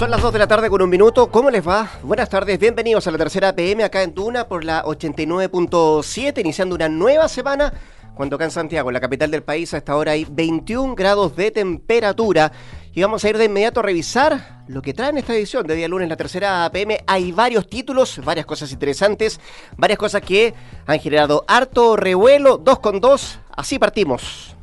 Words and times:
Son 0.00 0.10
las 0.10 0.22
2 0.22 0.32
de 0.32 0.38
la 0.38 0.46
tarde 0.46 0.70
con 0.70 0.80
un 0.80 0.88
minuto. 0.88 1.30
¿Cómo 1.30 1.50
les 1.50 1.68
va? 1.68 1.86
Buenas 2.02 2.30
tardes, 2.30 2.58
bienvenidos 2.58 3.06
a 3.06 3.10
la 3.10 3.18
tercera 3.18 3.54
PM 3.54 3.84
acá 3.84 4.02
en 4.02 4.14
Duna 4.14 4.48
por 4.48 4.64
la 4.64 4.82
89.7, 4.82 6.40
iniciando 6.40 6.74
una 6.74 6.88
nueva 6.88 7.28
semana. 7.28 7.70
Cuando 8.14 8.36
acá 8.36 8.46
en 8.46 8.50
Santiago, 8.50 8.90
la 8.90 8.98
capital 8.98 9.30
del 9.30 9.42
país, 9.42 9.74
a 9.74 9.76
esta 9.76 9.94
hora 9.94 10.12
hay 10.12 10.24
21 10.24 10.94
grados 10.94 11.36
de 11.36 11.50
temperatura. 11.50 12.50
Y 12.94 13.02
vamos 13.02 13.22
a 13.22 13.28
ir 13.28 13.36
de 13.36 13.44
inmediato 13.44 13.80
a 13.80 13.82
revisar 13.82 14.64
lo 14.68 14.80
que 14.80 14.94
trae 14.94 15.10
en 15.10 15.18
esta 15.18 15.34
edición 15.34 15.66
de 15.66 15.74
día 15.74 15.86
lunes, 15.86 16.08
la 16.08 16.16
tercera 16.16 16.70
PM. 16.72 16.98
Hay 17.06 17.32
varios 17.32 17.68
títulos, 17.68 18.22
varias 18.24 18.46
cosas 18.46 18.72
interesantes, 18.72 19.38
varias 19.76 19.98
cosas 19.98 20.22
que 20.22 20.54
han 20.86 20.98
generado 20.98 21.44
harto 21.46 21.96
revuelo. 21.96 22.56
Dos 22.56 22.78
con 22.78 23.02
dos, 23.02 23.38
así 23.54 23.78
partimos. 23.78 24.56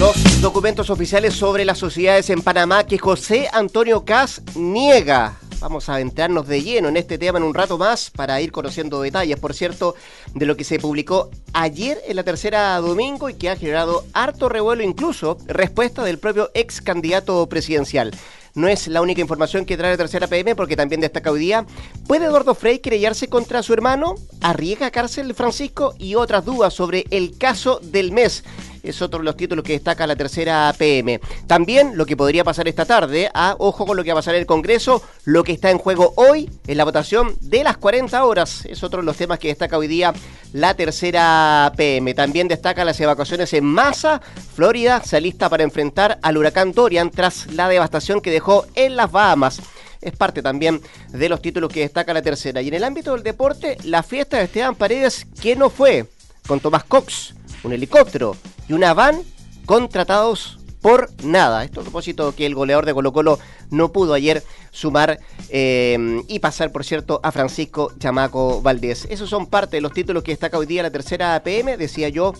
Los 0.00 0.40
documentos 0.40 0.88
oficiales 0.88 1.34
sobre 1.34 1.66
las 1.66 1.76
sociedades 1.76 2.30
en 2.30 2.40
Panamá 2.40 2.84
que 2.84 2.96
José 2.96 3.50
Antonio 3.52 4.06
Cas 4.06 4.40
niega. 4.54 5.36
Vamos 5.60 5.90
a 5.90 6.00
entrarnos 6.00 6.48
de 6.48 6.62
lleno 6.62 6.88
en 6.88 6.96
este 6.96 7.18
tema 7.18 7.36
en 7.36 7.44
un 7.44 7.52
rato 7.52 7.76
más 7.76 8.08
para 8.08 8.40
ir 8.40 8.50
conociendo 8.50 9.02
detalles, 9.02 9.38
por 9.38 9.52
cierto, 9.52 9.94
de 10.32 10.46
lo 10.46 10.56
que 10.56 10.64
se 10.64 10.78
publicó 10.78 11.28
ayer 11.52 12.00
en 12.08 12.16
la 12.16 12.22
tercera 12.22 12.78
domingo 12.78 13.28
y 13.28 13.34
que 13.34 13.50
ha 13.50 13.56
generado 13.56 14.06
harto 14.14 14.48
revuelo, 14.48 14.82
incluso 14.82 15.36
respuesta 15.46 16.02
del 16.02 16.18
propio 16.18 16.50
ex 16.54 16.80
candidato 16.80 17.46
presidencial 17.50 18.12
no 18.54 18.68
es 18.68 18.88
la 18.88 19.00
única 19.00 19.20
información 19.20 19.64
que 19.64 19.76
trae 19.76 19.92
la 19.92 19.96
tercera 19.96 20.26
PM, 20.26 20.56
porque 20.56 20.76
también 20.76 21.00
destaca 21.00 21.30
hoy 21.30 21.40
día. 21.40 21.66
¿Puede 22.06 22.26
Eduardo 22.26 22.54
Frey 22.54 22.80
querellarse 22.80 23.28
contra 23.28 23.62
su 23.62 23.72
hermano? 23.72 24.16
¿Arriesga 24.40 24.90
cárcel 24.90 25.34
Francisco? 25.34 25.94
Y 25.98 26.14
otras 26.14 26.44
dudas 26.44 26.74
sobre 26.74 27.04
el 27.10 27.38
caso 27.38 27.80
del 27.82 28.12
mes 28.12 28.44
es 28.82 29.02
otro 29.02 29.18
de 29.18 29.24
los 29.24 29.36
títulos 29.36 29.64
que 29.64 29.72
destaca 29.72 30.06
la 30.06 30.16
tercera 30.16 30.74
PM. 30.76 31.20
También 31.46 31.96
lo 31.96 32.06
que 32.06 32.16
podría 32.16 32.44
pasar 32.44 32.68
esta 32.68 32.84
tarde, 32.84 33.30
a, 33.34 33.56
ojo 33.58 33.86
con 33.86 33.96
lo 33.96 34.04
que 34.04 34.10
va 34.10 34.18
a 34.18 34.22
pasar 34.22 34.34
en 34.34 34.40
el 34.40 34.46
Congreso, 34.46 35.02
lo 35.24 35.44
que 35.44 35.52
está 35.52 35.70
en 35.70 35.78
juego 35.78 36.12
hoy 36.16 36.50
en 36.66 36.76
la 36.76 36.84
votación 36.84 37.34
de 37.40 37.64
las 37.64 37.76
40 37.76 38.24
horas, 38.24 38.64
es 38.66 38.82
otro 38.82 39.00
de 39.00 39.06
los 39.06 39.16
temas 39.16 39.38
que 39.38 39.48
destaca 39.48 39.78
hoy 39.78 39.86
día 39.86 40.12
la 40.52 40.74
tercera 40.74 41.72
PM. 41.76 42.14
También 42.14 42.48
destaca 42.48 42.84
las 42.84 43.00
evacuaciones 43.00 43.52
en 43.52 43.64
masa. 43.64 44.20
Florida 44.54 45.02
se 45.04 45.16
alista 45.16 45.48
para 45.48 45.62
enfrentar 45.62 46.18
al 46.22 46.36
huracán 46.36 46.72
Dorian 46.72 47.10
tras 47.10 47.52
la 47.52 47.68
devastación 47.68 48.20
que 48.20 48.30
dejó 48.30 48.66
en 48.74 48.96
las 48.96 49.10
Bahamas 49.10 49.60
es 50.00 50.16
parte 50.16 50.42
también 50.42 50.80
de 51.10 51.28
los 51.28 51.42
títulos 51.42 51.72
que 51.72 51.80
destaca 51.80 52.14
la 52.14 52.22
tercera. 52.22 52.62
Y 52.62 52.68
en 52.68 52.74
el 52.74 52.84
ámbito 52.84 53.12
del 53.12 53.22
deporte, 53.22 53.76
la 53.84 54.02
fiesta 54.02 54.38
de 54.38 54.44
Esteban 54.44 54.74
Paredes, 54.74 55.26
que 55.40 55.56
no 55.56 55.70
fue? 55.70 56.06
Con 56.46 56.60
Tomás 56.60 56.84
Cox, 56.84 57.34
un 57.62 57.72
helicóptero 57.72 58.36
y 58.70 58.72
una 58.72 58.94
van 58.94 59.20
contratados 59.66 60.60
por 60.80 61.10
nada. 61.24 61.64
Esto 61.64 61.80
a 61.80 61.82
propósito 61.82 62.36
que 62.36 62.46
el 62.46 62.54
goleador 62.54 62.86
de 62.86 62.94
Colo 62.94 63.12
Colo 63.12 63.40
no 63.68 63.90
pudo 63.90 64.14
ayer 64.14 64.44
sumar 64.70 65.18
eh, 65.48 66.22
y 66.28 66.38
pasar, 66.38 66.70
por 66.70 66.84
cierto, 66.84 67.18
a 67.24 67.32
Francisco 67.32 67.92
Chamaco 67.98 68.62
Valdés. 68.62 69.08
Esos 69.10 69.28
son 69.28 69.48
parte 69.48 69.78
de 69.78 69.80
los 69.80 69.92
títulos 69.92 70.22
que 70.22 70.30
destaca 70.30 70.56
hoy 70.56 70.66
día 70.66 70.84
la 70.84 70.92
tercera 70.92 71.42
PM, 71.42 71.76
decía 71.76 72.10
yo. 72.10 72.32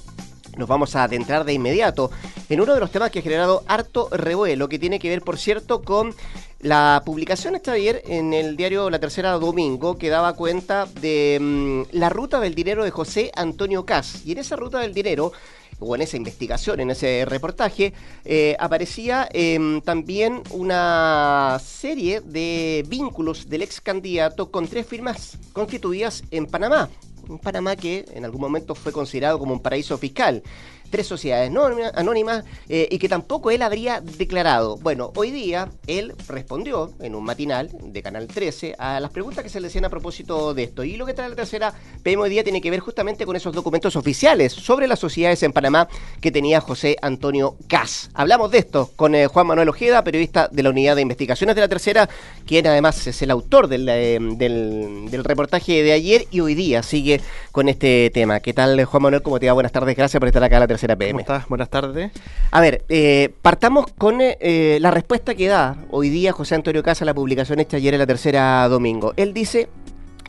Nos 0.57 0.69
vamos 0.69 0.95
a 0.95 1.03
adentrar 1.03 1.45
de 1.45 1.53
inmediato 1.53 2.13
en 2.49 2.61
uno 2.61 2.75
de 2.75 2.81
los 2.81 2.93
temas 2.93 3.11
que 3.11 3.19
ha 3.19 3.23
generado 3.23 3.65
harto 3.67 4.09
revuelo, 4.13 4.69
que 4.69 4.79
tiene 4.79 5.01
que 5.01 5.09
ver, 5.09 5.23
por 5.23 5.37
cierto, 5.37 5.83
con 5.83 6.15
la 6.61 7.03
publicación 7.05 7.57
esta 7.57 7.73
ayer 7.73 8.03
en 8.07 8.35
el 8.35 8.57
diario 8.57 8.89
La 8.91 9.01
Tercera 9.01 9.33
Domingo, 9.33 9.97
que 9.97 10.11
daba 10.11 10.35
cuenta 10.35 10.87
de 11.01 11.39
mm, 11.41 11.97
la 11.97 12.09
ruta 12.09 12.39
del 12.39 12.55
dinero 12.55 12.85
de 12.85 12.91
José 12.93 13.33
Antonio 13.35 13.85
Cas. 13.85 14.25
Y 14.25 14.33
en 14.33 14.39
esa 14.39 14.55
ruta 14.55 14.79
del 14.79 14.95
dinero 14.95 15.33
o 15.81 15.95
en 15.95 16.03
esa 16.03 16.17
investigación, 16.17 16.81
en 16.81 16.91
ese 16.91 17.25
reportaje, 17.25 17.93
eh, 18.25 18.57
aparecía 18.59 19.29
em, 19.33 19.81
también 19.81 20.43
una 20.51 21.59
serie 21.65 22.21
de 22.21 22.85
vínculos 22.89 23.49
del 23.49 23.63
ex 23.63 23.81
candidato 23.81 24.51
con 24.51 24.69
tres 24.69 24.87
firmas 24.87 25.39
constituidas 25.53 26.23
en 26.31 26.47
Panamá. 26.47 26.89
Un 27.29 27.39
Panamá 27.39 27.77
que 27.77 28.07
en 28.13 28.25
algún 28.25 28.41
momento 28.41 28.75
fue 28.75 28.93
considerado 28.93 29.39
como 29.39 29.53
un 29.55 29.61
paraíso 29.61 29.97
fiscal 29.99 30.43
tres 30.91 31.07
sociedades 31.07 31.51
anónimas 31.95 32.45
eh, 32.69 32.89
y 32.91 32.99
que 32.99 33.09
tampoco 33.09 33.51
él 33.51 33.63
habría 33.63 34.01
declarado. 34.01 34.77
Bueno, 34.79 35.13
hoy 35.17 35.31
día 35.31 35.69
él 35.87 36.15
respondió 36.29 36.93
en 37.01 37.15
un 37.15 37.25
matinal 37.25 37.71
de 37.81 38.03
Canal 38.03 38.27
13 38.27 38.75
a 38.79 39.01
las 39.01 39.11
preguntas 39.11 39.45
que 39.45 39.51
se 39.51 39.61
le 39.61 39.69
hacían 39.69 39.85
a 39.85 39.89
propósito 39.89 40.53
de 40.53 40.65
esto. 40.65 40.85
Y 40.85 40.97
lo 40.97 41.07
que 41.07 41.15
trae 41.15 41.29
la 41.29 41.37
tercera 41.37 41.73
PM 42.03 42.23
hoy 42.23 42.31
día 42.31 42.45
tiene 42.45 42.61
que 42.61 42.71
ver 42.71 42.81
justamente 42.81 43.25
con 43.25 43.37
esos 43.37 43.55
documentos 43.55 43.97
oficiales 43.97 44.53
sobre 44.53 44.89
las 44.89 44.99
sociedades 44.99 45.43
en 45.43 45.53
Panamá 45.53 45.89
que 46.21 46.31
tenía 46.31 46.61
José 46.61 46.97
Antonio 47.01 47.57
Cas. 47.69 48.11
Hablamos 48.15 48.51
de 48.51 48.59
esto 48.59 48.91
con 48.97 49.15
eh, 49.15 49.29
Juan 49.29 49.47
Manuel 49.47 49.69
Ojeda, 49.69 50.03
periodista 50.03 50.49
de 50.49 50.63
la 50.63 50.71
Unidad 50.71 50.97
de 50.97 51.03
Investigaciones 51.03 51.55
de 51.55 51.63
la 51.63 51.69
Tercera, 51.69 52.09
quien 52.47 52.67
además 52.67 53.07
es 53.07 53.23
el 53.23 53.31
autor 53.31 53.69
del, 53.69 53.89
eh, 53.89 54.19
del, 54.21 55.09
del 55.11 55.25
reportaje 55.25 55.83
de 55.83 55.93
ayer 55.93 56.27
y 56.31 56.41
hoy 56.41 56.55
día 56.55 56.83
sigue 56.83 57.21
con 57.53 57.69
este 57.69 58.11
tema. 58.13 58.41
¿Qué 58.41 58.53
tal, 58.53 58.85
Juan 58.85 59.03
Manuel? 59.05 59.23
¿Cómo 59.23 59.39
te 59.39 59.47
va? 59.47 59.53
Buenas 59.53 59.73
tardes. 59.73 59.97
Gracias 59.97 60.19
por 60.19 60.27
estar 60.27 60.43
acá 60.43 60.57
en 60.57 60.61
la 60.61 60.67
tercera 60.67 60.80
¿Cómo 60.87 61.21
estás? 61.21 61.47
Buenas 61.49 61.69
tardes. 61.69 62.11
A 62.51 62.61
ver, 62.61 62.85
eh, 62.89 63.35
partamos 63.43 63.87
con 63.99 64.21
eh, 64.23 64.39
eh, 64.41 64.79
la 64.81 64.91
respuesta 64.91 65.35
que 65.35 65.47
da 65.47 65.77
hoy 65.91 66.09
día 66.09 66.33
José 66.33 66.55
Antonio 66.55 66.83
Casa 66.83 67.05
a 67.05 67.07
la 67.07 67.13
publicación 67.13 67.61
esta 67.61 67.77
ayer 67.77 67.93
en 67.93 68.01
la 68.01 68.07
tercera 68.07 68.67
domingo. 68.67 69.13
Él 69.17 69.35
dice 69.35 69.69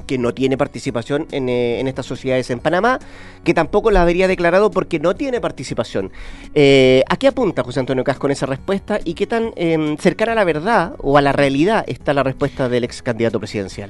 que 0.08 0.18
no 0.18 0.34
tiene 0.34 0.58
participación 0.58 1.28
en, 1.32 1.48
estas 1.88 2.06
sociedades 2.06 2.50
en 2.50 2.60
Panamá, 2.60 3.00
que 3.46 3.54
tampoco 3.54 3.92
la 3.92 4.02
habría 4.02 4.28
declarado 4.28 4.72
porque 4.72 5.00
no 5.00 5.16
tiene 5.16 5.40
participación. 5.40 6.12
¿A 6.48 7.16
qué 7.18 7.28
apunta 7.28 7.64
José 7.64 7.80
Antonio 7.80 8.04
Cas 8.04 8.18
con 8.18 8.30
esa 8.32 8.46
respuesta 8.46 9.00
y 9.06 9.14
qué 9.14 9.28
tan 9.28 9.54
em, 9.56 9.96
cercana 9.98 10.34
a 10.34 10.36
la 10.36 10.44
verdad 10.44 10.96
o 10.98 11.18
a 11.18 11.22
la 11.22 11.32
realidad 11.32 11.86
está 11.88 12.14
la 12.14 12.24
respuesta 12.24 12.68
del 12.68 12.84
ex 12.84 13.02
candidato 13.02 13.40
presidencial? 13.40 13.90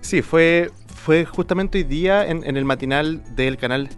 Sí, 0.00 0.22
fue, 0.22 0.70
fue 0.86 1.24
justamente 1.24 1.78
hoy 1.78 1.84
día 1.84 2.24
en, 2.24 2.44
en 2.44 2.56
el 2.56 2.64
matinal 2.64 3.22
del 3.34 3.56
canal 3.56 3.88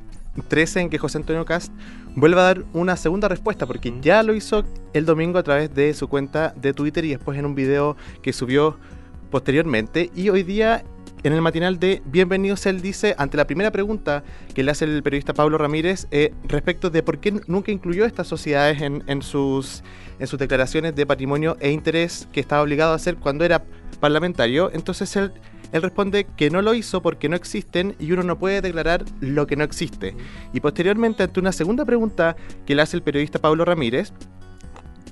13 0.42 0.80
en 0.80 0.90
que 0.90 0.98
José 0.98 1.18
Antonio 1.18 1.44
Cast 1.44 1.72
vuelve 2.14 2.40
a 2.40 2.44
dar 2.44 2.64
una 2.72 2.96
segunda 2.96 3.28
respuesta, 3.28 3.66
porque 3.66 3.94
ya 4.00 4.22
lo 4.22 4.34
hizo 4.34 4.64
el 4.92 5.04
domingo 5.04 5.38
a 5.38 5.42
través 5.42 5.74
de 5.74 5.94
su 5.94 6.08
cuenta 6.08 6.54
de 6.56 6.72
Twitter 6.72 7.04
y 7.04 7.10
después 7.10 7.38
en 7.38 7.46
un 7.46 7.54
video 7.54 7.96
que 8.22 8.32
subió 8.32 8.78
posteriormente. 9.30 10.10
Y 10.14 10.28
hoy 10.28 10.42
día 10.42 10.84
en 11.22 11.34
el 11.34 11.42
matinal 11.42 11.78
de 11.78 12.02
Bienvenidos, 12.06 12.64
él 12.64 12.80
dice, 12.80 13.14
ante 13.18 13.36
la 13.36 13.46
primera 13.46 13.70
pregunta 13.70 14.24
que 14.54 14.62
le 14.62 14.70
hace 14.70 14.86
el 14.86 15.02
periodista 15.02 15.34
Pablo 15.34 15.58
Ramírez 15.58 16.06
eh, 16.10 16.32
respecto 16.44 16.88
de 16.88 17.02
por 17.02 17.18
qué 17.18 17.42
nunca 17.46 17.70
incluyó 17.70 18.06
estas 18.06 18.26
sociedades 18.26 18.80
en, 18.80 19.04
en, 19.06 19.20
sus, 19.20 19.82
en 20.18 20.26
sus 20.26 20.38
declaraciones 20.38 20.94
de 20.94 21.04
patrimonio 21.04 21.58
e 21.60 21.72
interés 21.72 22.26
que 22.32 22.40
estaba 22.40 22.62
obligado 22.62 22.92
a 22.92 22.96
hacer 22.96 23.16
cuando 23.16 23.44
era 23.44 23.64
parlamentario, 23.98 24.70
entonces 24.72 25.16
él 25.16 25.32
responde 25.72 26.26
que 26.36 26.50
no 26.50 26.62
lo 26.62 26.74
hizo 26.74 27.02
porque 27.02 27.28
no 27.28 27.36
existen 27.36 27.94
y 27.98 28.12
uno 28.12 28.22
no 28.22 28.38
puede 28.38 28.60
declarar 28.60 29.04
lo 29.20 29.46
que 29.46 29.56
no 29.56 29.64
existe. 29.64 30.16
Y 30.52 30.60
posteriormente, 30.60 31.22
ante 31.22 31.40
una 31.40 31.52
segunda 31.52 31.84
pregunta 31.84 32.36
que 32.66 32.74
le 32.74 32.82
hace 32.82 32.96
el 32.96 33.02
periodista 33.02 33.38
Pablo 33.38 33.64
Ramírez, 33.64 34.12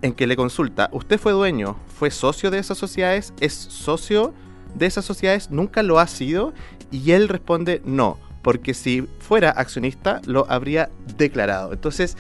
en 0.03 0.13
que 0.13 0.27
le 0.27 0.37
consulta, 0.37 0.91
¿usted 0.93 1.19
fue 1.19 1.33
dueño, 1.33 1.77
fue 1.87 2.11
socio 2.11 2.51
de 2.51 2.59
esas 2.59 2.79
sociedades? 2.79 3.33
¿Es 3.41 3.53
socio 3.53 4.33
de 4.75 4.87
esas 4.87 5.05
sociedades? 5.05 5.51
¿Nunca 5.51 5.83
lo 5.83 5.99
ha 5.99 6.07
sido? 6.07 6.53
Y 6.91 7.13
él 7.13 7.29
responde, 7.29 7.83
no, 7.85 8.19
porque 8.43 8.75
si 8.75 9.03
fuera 9.19 9.51
accionista 9.51 10.21
lo 10.25 10.47
habría 10.49 10.91
declarado. 11.17 11.73
Entonces, 11.73 12.17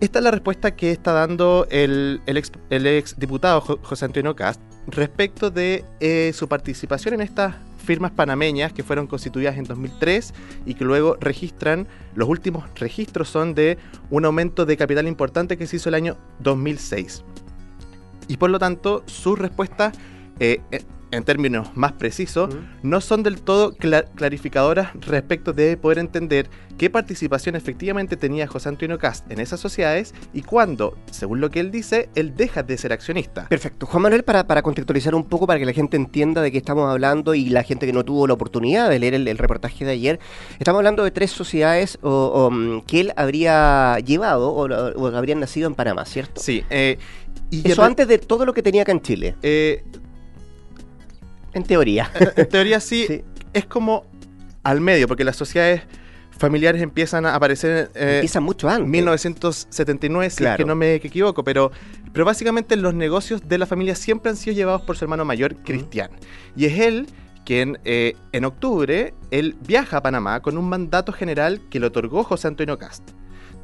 esta 0.00 0.18
es 0.18 0.24
la 0.24 0.30
respuesta 0.30 0.76
que 0.76 0.90
está 0.90 1.12
dando 1.12 1.66
el, 1.70 2.20
ex, 2.26 2.52
el 2.70 2.86
ex, 2.86 3.18
diputado 3.18 3.60
José 3.60 4.04
Antonio 4.04 4.36
Cast 4.36 4.60
respecto 4.86 5.50
de 5.50 5.84
eh, 6.00 6.32
su 6.34 6.48
participación 6.48 7.14
en 7.14 7.20
estas 7.22 7.54
firmas 7.84 8.12
panameñas 8.12 8.72
que 8.72 8.82
fueron 8.82 9.06
constituidas 9.06 9.56
en 9.56 9.64
2003 9.64 10.32
y 10.66 10.74
que 10.74 10.84
luego 10.84 11.16
registran, 11.20 11.86
los 12.14 12.28
últimos 12.28 12.64
registros 12.76 13.28
son 13.28 13.54
de 13.54 13.78
un 14.10 14.24
aumento 14.24 14.64
de 14.66 14.76
capital 14.76 15.06
importante 15.06 15.56
que 15.56 15.66
se 15.66 15.76
hizo 15.76 15.90
el 15.90 15.94
año 15.94 16.16
2006. 16.40 17.24
Y 18.26 18.38
por 18.38 18.50
lo 18.50 18.58
tanto, 18.58 19.02
su 19.06 19.36
respuesta 19.36 19.92
eh, 20.40 20.60
en 21.14 21.24
términos 21.24 21.68
más 21.74 21.92
precisos, 21.92 22.54
no 22.82 23.00
son 23.00 23.22
del 23.22 23.40
todo 23.40 23.74
clarificadoras 23.76 24.90
respecto 25.00 25.52
de 25.52 25.76
poder 25.76 25.98
entender 25.98 26.48
qué 26.76 26.90
participación 26.90 27.56
efectivamente 27.56 28.16
tenía 28.16 28.46
José 28.46 28.68
Antonio 28.68 28.98
Cast 28.98 29.30
en 29.30 29.40
esas 29.40 29.60
sociedades 29.60 30.14
y 30.32 30.42
cuándo, 30.42 30.96
según 31.10 31.40
lo 31.40 31.50
que 31.50 31.60
él 31.60 31.70
dice, 31.70 32.08
él 32.14 32.34
deja 32.36 32.62
de 32.62 32.76
ser 32.76 32.92
accionista. 32.92 33.48
Perfecto. 33.48 33.86
Juan 33.86 34.02
Manuel, 34.02 34.24
para, 34.24 34.46
para 34.46 34.62
contextualizar 34.62 35.14
un 35.14 35.24
poco, 35.24 35.46
para 35.46 35.58
que 35.58 35.66
la 35.66 35.72
gente 35.72 35.96
entienda 35.96 36.42
de 36.42 36.50
qué 36.50 36.58
estamos 36.58 36.90
hablando 36.90 37.34
y 37.34 37.48
la 37.50 37.62
gente 37.62 37.86
que 37.86 37.92
no 37.92 38.04
tuvo 38.04 38.26
la 38.26 38.34
oportunidad 38.34 38.90
de 38.90 38.98
leer 38.98 39.14
el, 39.14 39.38
reportaje 39.38 39.84
de 39.84 39.92
ayer, 39.92 40.20
estamos 40.58 40.78
hablando 40.78 41.04
de 41.04 41.10
tres 41.10 41.30
sociedades 41.30 41.98
mm, 42.02 42.80
que 42.86 43.00
él 43.00 43.12
habría 43.16 43.98
llevado 43.98 44.52
o, 44.52 45.06
habrían 45.14 45.40
nacido 45.40 45.68
en 45.68 45.74
Panamá, 45.74 46.04
¿cierto? 46.04 46.40
Sí. 46.40 46.64
Eh, 46.70 46.98
y 47.50 47.70
Eso 47.70 47.82
antes 47.84 48.08
de 48.08 48.18
todo 48.18 48.44
lo 48.44 48.54
que 48.54 48.62
tenía 48.62 48.82
acá 48.82 48.92
en 48.92 49.00
Chile. 49.00 49.36
Eh, 49.42 49.84
en 51.54 51.64
teoría. 51.64 52.10
En, 52.36 52.48
teoría 52.48 52.80
sí, 52.80 53.22
Es 53.52 53.66
como 53.66 54.04
al 54.62 54.80
medio, 54.80 55.08
porque 55.08 55.24
las 55.24 55.36
sociedades 55.36 55.82
familiares 56.30 56.82
empiezan 56.82 57.26
a 57.26 57.34
aparecer 57.34 57.90
eh, 57.94 58.16
empiezan 58.16 58.42
mucho 58.42 58.68
antes. 58.68 58.88
1979 58.88 60.30
si 60.30 60.44
es 60.44 60.56
que 60.56 60.64
no 60.64 60.74
me 60.74 60.94
equivoco 60.94 61.44
pero 61.44 61.70
pero 62.12 62.24
básicamente 62.24 62.74
los 62.74 62.92
negocios 62.92 63.48
de 63.48 63.56
la 63.56 63.66
familia 63.66 63.94
siempre 63.94 64.30
han 64.30 64.36
sido 64.36 64.54
llevados 64.54 64.82
por 64.82 64.96
su 64.96 65.04
hermano 65.04 65.24
mayor 65.24 65.54
Cristian. 65.62 66.10
Y 66.56 66.66
es 66.66 66.78
él 66.80 67.06
quien 67.44 67.78
eh, 67.84 68.14
en 68.32 68.44
octubre 68.44 69.14
él 69.30 69.56
viaja 69.66 69.98
a 69.98 70.02
Panamá 70.02 70.40
con 70.40 70.58
un 70.58 70.68
mandato 70.68 71.12
general 71.12 71.60
que 71.70 71.78
le 71.78 71.86
otorgó 71.86 72.24
José 72.24 72.48
Antonio 72.48 72.78
Cast 72.78 73.10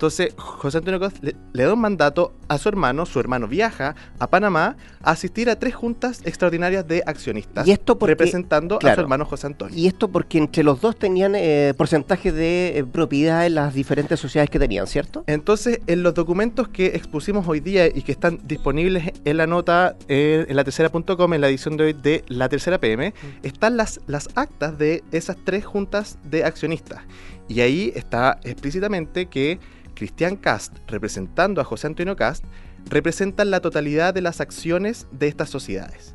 entonces, 0.01 0.33
José 0.39 0.79
Antonio 0.79 0.99
Costa 0.99 1.21
le, 1.21 1.63
da 1.63 1.75
un 1.75 1.79
mandato 1.79 2.33
a 2.49 2.57
su 2.57 2.71
hermano, 2.71 3.05
su 3.05 3.21
hermano 3.21 3.47
viaja 3.47 3.95
a 4.19 4.31
Panamá 4.31 4.79
a 5.03 5.11
asistir 5.11 5.51
a 5.51 5.59
tres 5.59 5.75
juntas 5.75 6.23
extraordinarias 6.25 6.89
de 6.89 7.03
accionistas, 7.05 7.69
¿Y 7.69 7.73
esto 7.73 7.99
representando 8.01 8.79
a 8.83 8.95
su 8.95 8.99
hermano 8.99 9.27
José 9.27 9.49
Antonio. 9.49 9.77
Y 9.77 9.89
esto 9.89 10.09
porque 10.09 10.39
entre 10.39 10.63
los 10.63 10.81
dos 10.81 10.97
tenían 10.97 11.35
eh, 11.37 11.75
porcentaje 11.77 12.33
de 12.33 12.79
eh, 12.79 12.85
propiedad 12.85 13.45
en 13.45 13.57
las 13.57 13.75
diferentes 13.75 14.19
sociedades 14.19 14.49
que 14.49 14.59
tenían, 14.59 14.87
¿cierto? 14.87 15.23
Entonces, 15.27 15.81
en 15.87 16.03
los 16.03 16.15
documentos 16.15 16.69
que 16.69 16.87
expusimos 16.87 17.47
hoy 17.47 17.61
día 17.61 17.87
y 17.87 18.01
que 18.01 18.13
están 18.13 18.41
disponibles 18.45 19.13
en 19.23 19.37
la 19.37 19.47
nota 19.47 19.97
eh, 20.09 20.47
en 20.49 20.57
la 20.57 20.65
tercera.com, 20.65 21.35
en 21.35 21.41
la 21.43 21.49
edición 21.51 21.77
de 21.77 21.85
hoy 21.85 21.93
de 21.93 22.25
la 22.29 22.49
tercera 22.49 22.79
PM, 22.79 23.11
mm. 23.11 23.47
están 23.47 23.77
las, 23.77 24.01
las 24.07 24.31
actas 24.35 24.79
de 24.79 25.05
esas 25.13 25.37
tres 25.45 25.67
juntas 25.67 26.17
de 26.25 26.43
accionistas. 26.43 27.03
Y 27.51 27.63
ahí 27.63 27.93
está 27.97 28.39
explícitamente 28.45 29.27
que 29.27 29.59
Cristian 30.01 30.37
Cast, 30.37 30.79
representando 30.87 31.61
a 31.61 31.65
José 31.65 31.87
Antonio 31.87 32.17
Cast, 32.17 32.43
representan 32.89 33.51
la 33.51 33.61
totalidad 33.61 34.15
de 34.15 34.23
las 34.23 34.41
acciones 34.41 35.07
de 35.13 35.29
estas 35.29 35.51
sociedades. 35.51 36.15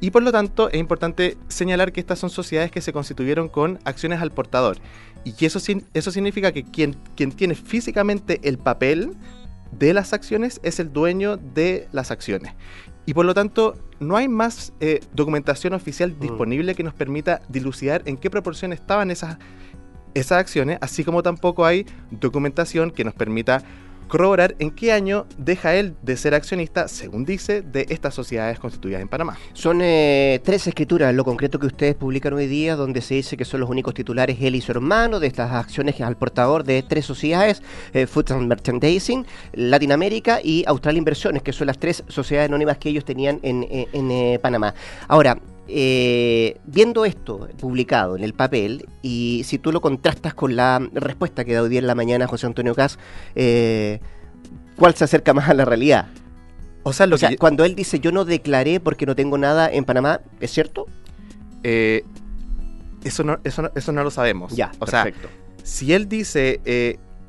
Y 0.00 0.10
por 0.10 0.24
lo 0.24 0.32
tanto 0.32 0.68
es 0.68 0.80
importante 0.80 1.36
señalar 1.46 1.92
que 1.92 2.00
estas 2.00 2.18
son 2.18 2.28
sociedades 2.28 2.72
que 2.72 2.80
se 2.80 2.92
constituyeron 2.92 3.48
con 3.48 3.78
acciones 3.84 4.20
al 4.20 4.32
portador. 4.32 4.78
Y 5.22 5.44
eso, 5.44 5.60
eso 5.94 6.10
significa 6.10 6.50
que 6.50 6.64
quien, 6.64 6.96
quien 7.14 7.30
tiene 7.30 7.54
físicamente 7.54 8.40
el 8.42 8.58
papel 8.58 9.12
de 9.78 9.94
las 9.94 10.12
acciones 10.12 10.60
es 10.64 10.80
el 10.80 10.92
dueño 10.92 11.36
de 11.36 11.86
las 11.92 12.10
acciones. 12.10 12.54
Y 13.06 13.14
por 13.14 13.26
lo 13.26 13.32
tanto, 13.32 13.76
no 14.00 14.16
hay 14.16 14.26
más 14.26 14.72
eh, 14.80 14.98
documentación 15.14 15.72
oficial 15.74 16.16
mm. 16.16 16.20
disponible 16.20 16.74
que 16.74 16.82
nos 16.82 16.94
permita 16.94 17.42
dilucidar 17.48 18.02
en 18.06 18.16
qué 18.16 18.28
proporción 18.28 18.72
estaban 18.72 19.12
esas, 19.12 19.38
esas 20.14 20.38
acciones, 20.38 20.78
así 20.80 21.04
como 21.04 21.22
tampoco 21.22 21.64
hay 21.64 21.86
documentación 22.10 22.90
que 22.90 23.04
nos 23.04 23.14
permita 23.14 23.62
corroborar 24.10 24.56
en 24.58 24.72
qué 24.72 24.92
año 24.92 25.24
deja 25.38 25.76
él 25.76 25.94
de 26.02 26.16
ser 26.16 26.34
accionista, 26.34 26.88
según 26.88 27.24
dice, 27.24 27.62
de 27.62 27.86
estas 27.88 28.12
sociedades 28.12 28.58
constituidas 28.58 29.00
en 29.00 29.08
Panamá. 29.08 29.38
Son 29.54 29.80
eh, 29.80 30.40
tres 30.44 30.66
escrituras, 30.66 31.14
lo 31.14 31.24
concreto 31.24 31.58
que 31.58 31.66
ustedes 31.66 31.94
publican 31.94 32.32
hoy 32.34 32.48
día, 32.48 32.74
donde 32.74 33.00
se 33.00 33.14
dice 33.14 33.36
que 33.36 33.44
son 33.44 33.60
los 33.60 33.70
únicos 33.70 33.94
titulares 33.94 34.36
él 34.40 34.56
y 34.56 34.60
su 34.60 34.72
hermano 34.72 35.20
de 35.20 35.28
estas 35.28 35.52
acciones 35.52 35.98
al 36.00 36.16
portador 36.16 36.64
de 36.64 36.82
tres 36.82 37.06
sociedades, 37.06 37.62
eh, 37.94 38.06
Food 38.06 38.32
and 38.32 38.48
Merchandising, 38.48 39.24
Latinoamérica 39.52 40.40
y 40.42 40.64
Austral 40.66 40.96
Inversiones, 40.96 41.42
que 41.42 41.52
son 41.52 41.68
las 41.68 41.78
tres 41.78 42.02
sociedades 42.08 42.48
anónimas 42.48 42.78
que 42.78 42.88
ellos 42.88 43.04
tenían 43.04 43.38
en, 43.42 43.64
eh, 43.70 44.38
Panamá. 44.42 44.74
Ahora, 45.06 45.38
eh, 45.68 46.58
viendo 46.64 47.04
esto 47.04 47.48
publicado 47.58 48.16
en 48.16 48.24
el 48.24 48.34
papel, 48.34 48.86
y 49.02 49.42
si 49.44 49.58
tú 49.58 49.72
lo 49.72 49.80
contrastas 49.80 50.34
con 50.34 50.56
la 50.56 50.80
respuesta 50.92 51.44
que 51.44 51.54
da 51.54 51.62
hoy 51.62 51.68
día 51.68 51.78
en 51.78 51.86
la 51.86 51.94
mañana 51.94 52.26
José 52.26 52.46
Antonio 52.46 52.74
Cas, 52.74 52.98
eh, 53.34 54.00
¿cuál 54.76 54.94
se 54.94 55.04
acerca 55.04 55.32
más 55.32 55.48
a 55.48 55.54
la 55.54 55.64
realidad? 55.64 56.08
O 56.82 56.92
sea, 56.92 57.06
cuando 57.38 57.64
él 57.64 57.74
dice 57.74 58.00
yo 58.00 58.10
no 58.10 58.24
declaré 58.24 58.80
porque 58.80 59.06
no 59.06 59.14
tengo 59.14 59.38
nada 59.38 59.70
en 59.70 59.84
Panamá, 59.84 60.22
¿es 60.40 60.50
cierto? 60.50 60.86
Eh, 61.62 62.04
eso, 63.04 63.22
no, 63.22 63.38
eso, 63.44 63.70
eso 63.74 63.92
no 63.92 64.02
lo 64.02 64.10
sabemos. 64.10 64.56
Ya, 64.56 64.72
o 64.78 64.86
perfecto. 64.86 65.28
sea, 65.28 65.64
si 65.64 65.92
él 65.92 66.08
dice 66.08 66.60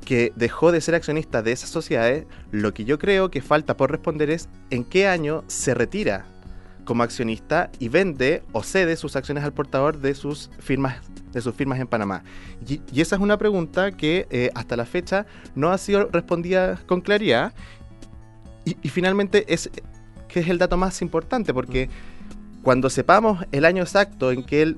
que 0.04 0.32
dejó 0.34 0.72
de 0.72 0.80
ser 0.80 0.94
accionista 0.94 1.42
de 1.42 1.52
esas 1.52 1.70
sociedades, 1.70 2.26
lo 2.50 2.74
que 2.74 2.84
yo 2.84 2.98
creo 2.98 3.30
que 3.30 3.40
falta 3.40 3.76
por 3.76 3.90
responder 3.92 4.30
es 4.30 4.48
en 4.70 4.84
qué 4.84 5.06
año 5.06 5.44
se 5.46 5.74
retira 5.74 6.26
como 6.84 7.02
accionista 7.02 7.70
y 7.78 7.88
vende 7.88 8.42
o 8.52 8.62
cede 8.62 8.96
sus 8.96 9.16
acciones 9.16 9.44
al 9.44 9.52
portador 9.52 9.98
de 9.98 10.14
sus 10.14 10.50
firmas 10.58 10.96
de 11.32 11.40
sus 11.40 11.54
firmas 11.54 11.80
en 11.80 11.86
Panamá. 11.86 12.22
Y, 12.66 12.80
esa 13.00 13.16
es 13.16 13.22
una 13.22 13.38
pregunta 13.38 13.92
que 13.92 14.26
eh, 14.30 14.50
hasta 14.54 14.76
la 14.76 14.84
fecha 14.84 15.26
no 15.54 15.70
ha 15.70 15.78
sido 15.78 16.08
respondida 16.08 16.78
con 16.86 17.00
claridad. 17.00 17.54
Y, 18.64 18.76
y, 18.82 18.88
finalmente 18.90 19.44
es 19.52 19.70
que 20.28 20.40
es 20.40 20.48
el 20.48 20.58
dato 20.58 20.76
más 20.76 21.02
importante, 21.02 21.52
porque 21.54 21.88
cuando 22.62 22.90
sepamos 22.90 23.44
el 23.50 23.64
año 23.64 23.82
exacto 23.82 24.30
en 24.30 24.44
que 24.44 24.62
él 24.62 24.76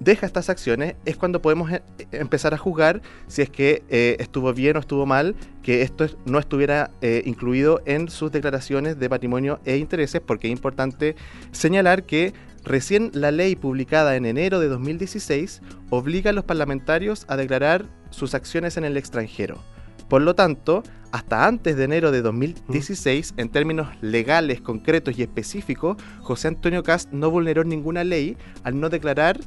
deja 0.00 0.26
estas 0.26 0.50
acciones, 0.50 0.94
es 1.04 1.16
cuando 1.16 1.40
podemos 1.40 1.70
eh, 1.70 1.82
empezar 2.12 2.54
a 2.54 2.58
juzgar 2.58 3.02
si 3.26 3.42
es 3.42 3.50
que 3.50 3.82
eh, 3.88 4.16
estuvo 4.18 4.52
bien 4.52 4.76
o 4.76 4.80
estuvo 4.80 5.06
mal 5.06 5.34
que 5.62 5.82
esto 5.82 6.06
no 6.24 6.38
estuviera 6.38 6.90
eh, 7.00 7.22
incluido 7.24 7.80
en 7.86 8.08
sus 8.08 8.30
declaraciones 8.30 8.98
de 8.98 9.08
patrimonio 9.08 9.60
e 9.64 9.76
intereses, 9.76 10.20
porque 10.20 10.48
es 10.48 10.52
importante 10.52 11.16
señalar 11.52 12.04
que 12.04 12.34
recién 12.64 13.10
la 13.14 13.30
ley 13.30 13.56
publicada 13.56 14.16
en 14.16 14.26
enero 14.26 14.60
de 14.60 14.68
2016 14.68 15.62
obliga 15.90 16.30
a 16.30 16.34
los 16.34 16.44
parlamentarios 16.44 17.24
a 17.28 17.36
declarar 17.36 17.86
sus 18.10 18.34
acciones 18.34 18.76
en 18.76 18.84
el 18.84 18.96
extranjero. 18.96 19.62
Por 20.08 20.22
lo 20.22 20.34
tanto, 20.34 20.84
hasta 21.10 21.46
antes 21.46 21.76
de 21.76 21.84
enero 21.84 22.12
de 22.12 22.22
2016, 22.22 23.34
en 23.36 23.48
términos 23.48 23.88
legales, 24.02 24.60
concretos 24.60 25.18
y 25.18 25.22
específicos, 25.22 25.96
José 26.20 26.48
Antonio 26.48 26.82
Cast 26.82 27.10
no 27.10 27.30
vulneró 27.30 27.64
ninguna 27.64 28.04
ley 28.04 28.36
al 28.62 28.78
no 28.78 28.88
declarar 28.88 29.40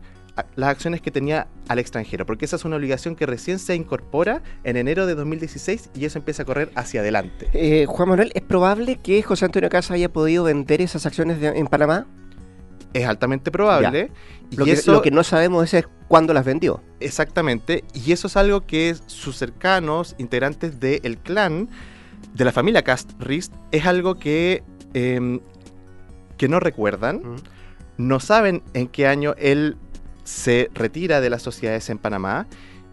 las 0.56 0.70
acciones 0.70 1.02
que 1.02 1.12
tenía 1.12 1.48
al 1.68 1.80
extranjero, 1.80 2.26
porque 2.26 2.46
esa 2.46 2.56
es 2.56 2.66
una 2.66 2.76
obligación 2.76 3.16
que 3.16 3.26
recién 3.26 3.60
se 3.60 3.76
incorpora 3.76 4.42
en 4.64 4.78
enero 4.78 5.06
de 5.06 5.16
2016 5.16 5.92
y 5.96 6.06
eso 6.06 6.20
empieza 6.20 6.44
a 6.44 6.46
correr 6.46 6.72
hacia 6.76 7.02
adelante. 7.02 7.50
Eh, 7.54 7.86
Juan 7.88 8.10
Manuel, 8.10 8.32
¿es 8.34 8.42
probable 8.42 8.98
que 8.98 9.22
José 9.22 9.46
Antonio 9.46 9.70
Casa 9.70 9.94
haya 9.94 10.10
podido 10.10 10.44
vender 10.44 10.82
esas 10.82 11.06
acciones 11.06 11.42
en 11.42 11.68
Panamá? 11.68 12.08
Es 12.94 13.06
altamente 13.06 13.52
probable. 13.52 14.12
Y 14.50 14.56
lo, 14.56 14.66
que, 14.66 14.72
eso, 14.72 14.92
lo 14.92 15.02
que 15.02 15.12
no 15.12 15.24
sabemos 15.24 15.74
es 15.74 15.88
cuándo 16.08 16.34
las 16.34 16.44
vendió. 16.44 16.82
Exactamente, 17.00 17.84
y 17.94 18.12
eso 18.12 18.28
es 18.28 18.36
algo 18.36 18.66
que 18.66 18.96
sus 19.06 19.38
cercanos, 19.38 20.16
integrantes 20.18 20.80
del 20.80 21.18
clan, 21.20 21.70
de 22.34 22.46
la 22.46 22.52
familia 22.52 22.84
Cast 22.84 23.12
Rist, 23.20 23.54
es 23.72 23.86
algo 23.86 24.16
que, 24.16 24.64
em, 24.94 25.40
que 26.38 26.48
no 26.48 26.60
recuerdan. 26.60 27.22
No 27.98 28.20
saben 28.20 28.64
en 28.74 28.88
qué 28.88 29.08
año 29.08 29.36
él 29.38 29.78
se 30.30 30.70
retira 30.76 31.22
de 31.22 31.30
las 31.30 31.42
sociedades 31.42 31.90
en 31.90 31.98
Panamá. 31.98 32.46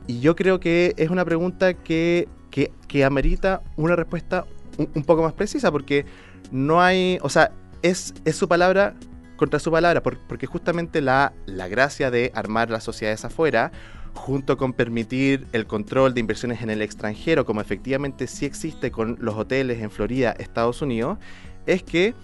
Y 0.07 0.21
yo 0.21 0.35
creo 0.35 0.59
que 0.59 0.95
es 0.97 1.11
una 1.11 1.25
pregunta 1.25 1.75
que, 1.75 2.29
que, 2.51 3.05
amerita 3.05 3.61
una 3.77 3.95
respuesta 3.95 4.47
un, 4.79 5.05
poco 5.05 5.23
más 5.23 5.35
precisa, 5.35 5.71
porque 5.71 6.07
no 6.51 6.81
hay, 6.81 7.19
o 7.21 7.29
sea, 7.29 7.53
es, 7.83 8.15
es 8.25 8.37
su 8.37 8.49
palabra 8.49 8.95
contra 9.37 9.59
su 9.59 9.71
palabra, 9.71 10.03
porque 10.03 10.47
justamente 10.47 11.03
la, 11.03 11.35
la 11.45 11.69
gracia 11.69 12.11
de 12.11 12.33
armar 12.35 12.71
las 12.71 12.85
sociedades 12.85 13.23
afuera, 13.27 13.71
junto 14.15 14.57
con 14.57 14.73
permitir 14.73 15.47
el 15.53 15.67
control 15.67 16.15
de 16.15 16.21
inversiones 16.21 16.63
en 16.63 16.71
el 16.71 16.81
extranjero, 16.81 17.45
como 17.45 17.61
efectivamente 17.61 18.29
sí 18.29 18.47
existe 18.47 18.91
con 18.91 19.19
los 19.21 19.35
hoteles 19.35 19.83
en 19.83 19.91
Florida, 19.91 20.35
Estados 20.39 20.81
Unidos, 20.81 21.19
es 21.67 21.83
que, 21.83 22.15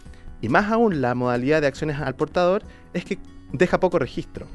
y 0.41 0.49
más 0.49 0.73
aún 0.73 1.03
la 1.03 1.15
modalidad 1.15 1.61
de 1.61 1.67
acciones 1.67 2.01
al 2.01 2.15
portador, 2.15 2.63
es 2.95 3.05
que 3.05 3.19
deja 3.53 3.79
poco 3.79 3.99
registro. 3.99 4.47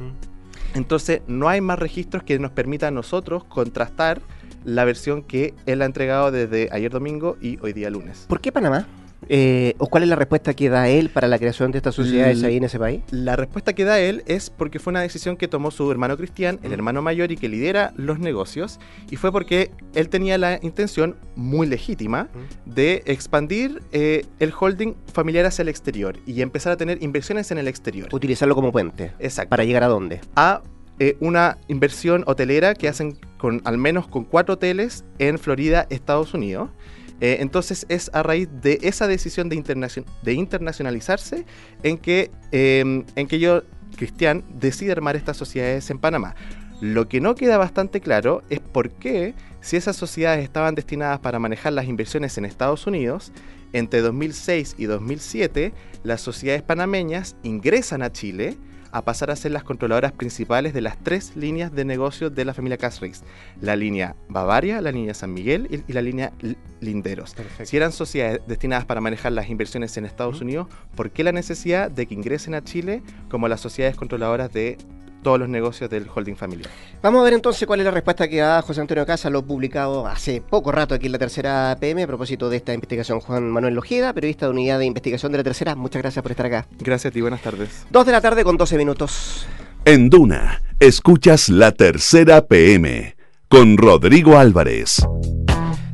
Entonces, 0.74 1.21
no 1.27 1.50
hay 1.50 1.62
más 1.62 1.79
registros 1.79 2.24
que 2.24 2.39
nos 2.39 2.51
permitan 2.51 2.93
a 2.93 2.95
nosotros 2.95 3.43
contrastar 3.43 4.21
la 4.65 4.86
versión 4.86 5.24
que 5.24 5.53
él 5.65 5.81
ha 5.81 5.86
entregado 5.86 6.31
desde 6.31 6.69
ayer 6.71 6.91
domingo 6.91 7.38
y 7.41 7.57
hoy 7.62 7.74
día 7.74 7.89
lunes. 7.89 8.25
¿Por 8.27 8.41
qué 8.41 8.51
Panamá? 8.51 8.86
Eh, 9.29 9.74
¿O 9.77 9.88
cuál 9.88 10.03
es 10.03 10.09
la 10.09 10.15
respuesta 10.15 10.53
que 10.53 10.69
da 10.69 10.88
él 10.88 11.09
para 11.09 11.27
la 11.27 11.38
creación 11.38 11.71
de 11.71 11.77
estas 11.79 11.95
sociedades 11.95 12.43
ahí 12.43 12.57
en 12.57 12.63
ese 12.63 12.79
país? 12.79 13.01
La 13.12 13.36
respuesta 13.36 13.74
que 13.74 13.83
da 13.83 14.00
él 14.00 14.24
es 14.25 14.50
porque 14.50 14.79
fue 14.79 14.91
una 14.91 15.01
decisión 15.01 15.38
que 15.38 15.47
tomó 15.47 15.71
su 15.71 15.89
hermano 15.91 16.17
Cristian, 16.17 16.59
el 16.63 16.71
hermano 16.71 17.01
mayor 17.01 17.31
y 17.31 17.38
que 17.38 17.50
lidera 17.50 17.93
los 17.95 18.19
negocios, 18.19 18.79
y 19.09 19.15
fue 19.15 19.31
porque 19.31 19.71
él 19.95 20.09
tenía 20.09 20.38
la 20.38 20.59
intención 20.62 21.15
muy 21.36 21.67
legítima 21.67 22.29
de 22.65 23.03
expandir 23.05 23.81
eh, 23.91 24.25
el 24.39 24.53
holding 24.57 24.93
familiar 25.13 25.45
hacia 25.45 25.63
el 25.63 25.69
exterior 25.69 26.17
y 26.25 26.41
empezar 26.41 26.74
a 26.74 26.77
tener 26.77 27.01
inversiones 27.01 27.51
en 27.51 27.57
el 27.57 27.67
exterior. 27.67 28.09
Utilizarlo 28.12 28.55
como 28.55 28.71
puente. 28.71 29.13
Exacto. 29.19 29.50
¿Para 29.50 29.63
llegar 29.63 29.83
a 29.83 29.88
dónde? 29.88 30.21
A 30.36 30.62
eh, 31.00 31.15
una 31.19 31.57
inversión 31.67 32.24
hotelera 32.25 32.74
que 32.74 32.88
hacen 32.88 33.19
con 33.38 33.62
al 33.65 33.77
menos 33.77 34.07
con 34.07 34.24
cuatro 34.24 34.55
hoteles 34.55 35.05
en 35.19 35.38
Florida, 35.38 35.86
Estados 35.89 36.33
Unidos. 36.33 36.71
Eh, 37.19 37.38
entonces 37.39 37.86
es 37.89 38.12
a 38.13 38.24
raíz 38.24 38.47
de 38.62 38.79
esa 38.83 39.07
decisión 39.07 39.50
de, 39.50 40.33
internacionalizarse 40.33 41.45
en 41.83 41.97
que, 41.97 42.31
em, 42.51 43.05
en 43.15 43.27
que 43.27 43.39
yo, 43.39 43.63
Cristian, 43.95 44.43
decide 44.59 44.91
armar 44.91 45.15
estas 45.15 45.38
sociedades 45.38 45.89
en 45.89 46.00
Panamá. 46.00 46.36
Lo 46.79 47.07
que 47.09 47.19
no 47.19 47.33
queda 47.33 47.57
bastante 47.57 48.01
claro 48.01 48.43
es 48.50 48.59
por 48.59 48.91
qué, 48.91 49.33
si 49.62 49.77
esas 49.77 49.95
sociedades 49.95 50.43
estaban 50.43 50.75
destinadas 50.75 51.19
para 51.19 51.39
manejar 51.39 51.74
las 51.74 51.88
inversiones 51.88 52.38
en 52.38 52.45
Estados 52.45 52.86
Unidos, 52.86 53.31
entre 53.74 54.01
2006 54.01 54.75
y 54.77 54.86
2007 54.86 55.74
las 56.03 56.21
sociedades 56.21 56.63
panameñas 56.63 57.36
ingresan 57.43 58.01
a 58.01 58.12
Chile 58.12 58.57
a 58.91 59.03
pasar 59.03 59.32
a 59.32 59.36
ser 59.36 59.51
las 59.51 59.63
controladoras 59.63 60.12
principales 60.12 60.74
de 60.74 60.82
las 60.82 60.98
tres 61.03 61.36
líneas 61.36 61.74
de 61.74 61.86
negocio 61.86 62.29
de 62.29 62.46
la 62.46 62.53
familia 62.53 62.77
Casrix. 62.77 63.24
La 63.62 63.75
línea 63.75 64.15
Bavaria, 64.29 64.82
la 64.82 64.91
línea 64.91 65.13
San 65.13 65.34
Miguel 65.34 65.84
y, 65.88 65.94
la 65.94 66.01
línea 66.01 66.34
Linderos. 66.79 67.36
Si 67.63 67.77
eran 67.77 67.91
sociedades 67.91 68.41
destinadas 68.48 68.86
para 68.86 69.01
manejar 69.01 69.32
las 69.32 69.50
inversiones 69.50 69.98
en 69.98 70.06
Estados 70.06 70.41
Unidos, 70.41 70.67
¿por 70.96 71.12
qué 71.12 71.24
la 71.24 71.32
necesidad 71.32 71.89
de 71.89 72.06
que 72.06 72.13
ingresen 72.13 72.53
a 72.53 72.63
Chile 72.63 73.01
como 73.29 73.48
las 73.48 73.62
sociedades 73.62 73.96
controladoras 73.98 74.51
de 74.51 74.77
todos 75.24 75.39
los 75.39 75.50
negocios 75.50 75.89
del 75.89 76.07
holding 76.13 76.36
familiar. 76.36 76.69
Vamos 77.01 77.21
a 77.21 77.24
ver 77.24 77.33
entonces 77.33 77.67
cuál 77.67 77.79
es 77.79 77.86
la 77.86 77.91
respuesta 77.91 78.27
que 78.27 78.38
da 78.38 78.62
José 78.62 78.81
Antonio 78.81 79.05
Casa, 79.05 79.29
lo 79.29 79.45
publicado 79.45 80.07
hace 80.07 80.41
poco 80.41 80.71
rato 80.71 80.95
aquí 80.95 81.07
en 81.07 81.12
la 81.13 81.19
tercera 81.19 81.75
PM 81.79 82.03
a 82.03 82.07
propósito 82.07 82.50
de 82.50 82.57
esta 82.57 82.74
investigación. 82.74 83.19
Juan 83.19 83.50
Manuel 83.50 83.75
Lojeda, 83.75 84.13
periodista 84.13 84.45
de 84.45 84.51
unidad 84.51 84.79
de 84.79 84.86
investigación 84.86 85.31
de 85.31 85.39
la 85.39 85.43
tercera, 85.43 85.75
muchas 85.75 86.01
gracias 86.01 86.21
por 86.24 86.31
estar 86.31 86.45
acá. 86.45 86.67
Gracias 86.79 87.12
a 87.12 87.13
ti, 87.13 87.21
buenas 87.21 87.41
tardes. 87.41 87.86
Dos 87.89 88.05
de 88.05 88.12
la 88.12 88.21
tarde 88.21 88.43
con 88.43 88.57
12 88.57 88.77
minutos. 88.77 89.47
En 89.86 90.09
Duna, 90.09 90.62
escuchas 90.79 91.50
la 91.50 91.71
tercera 91.71 92.45
PM 92.45 93.15
con 93.47 93.77
Rodrigo 93.77 94.38
Álvarez. 94.38 95.07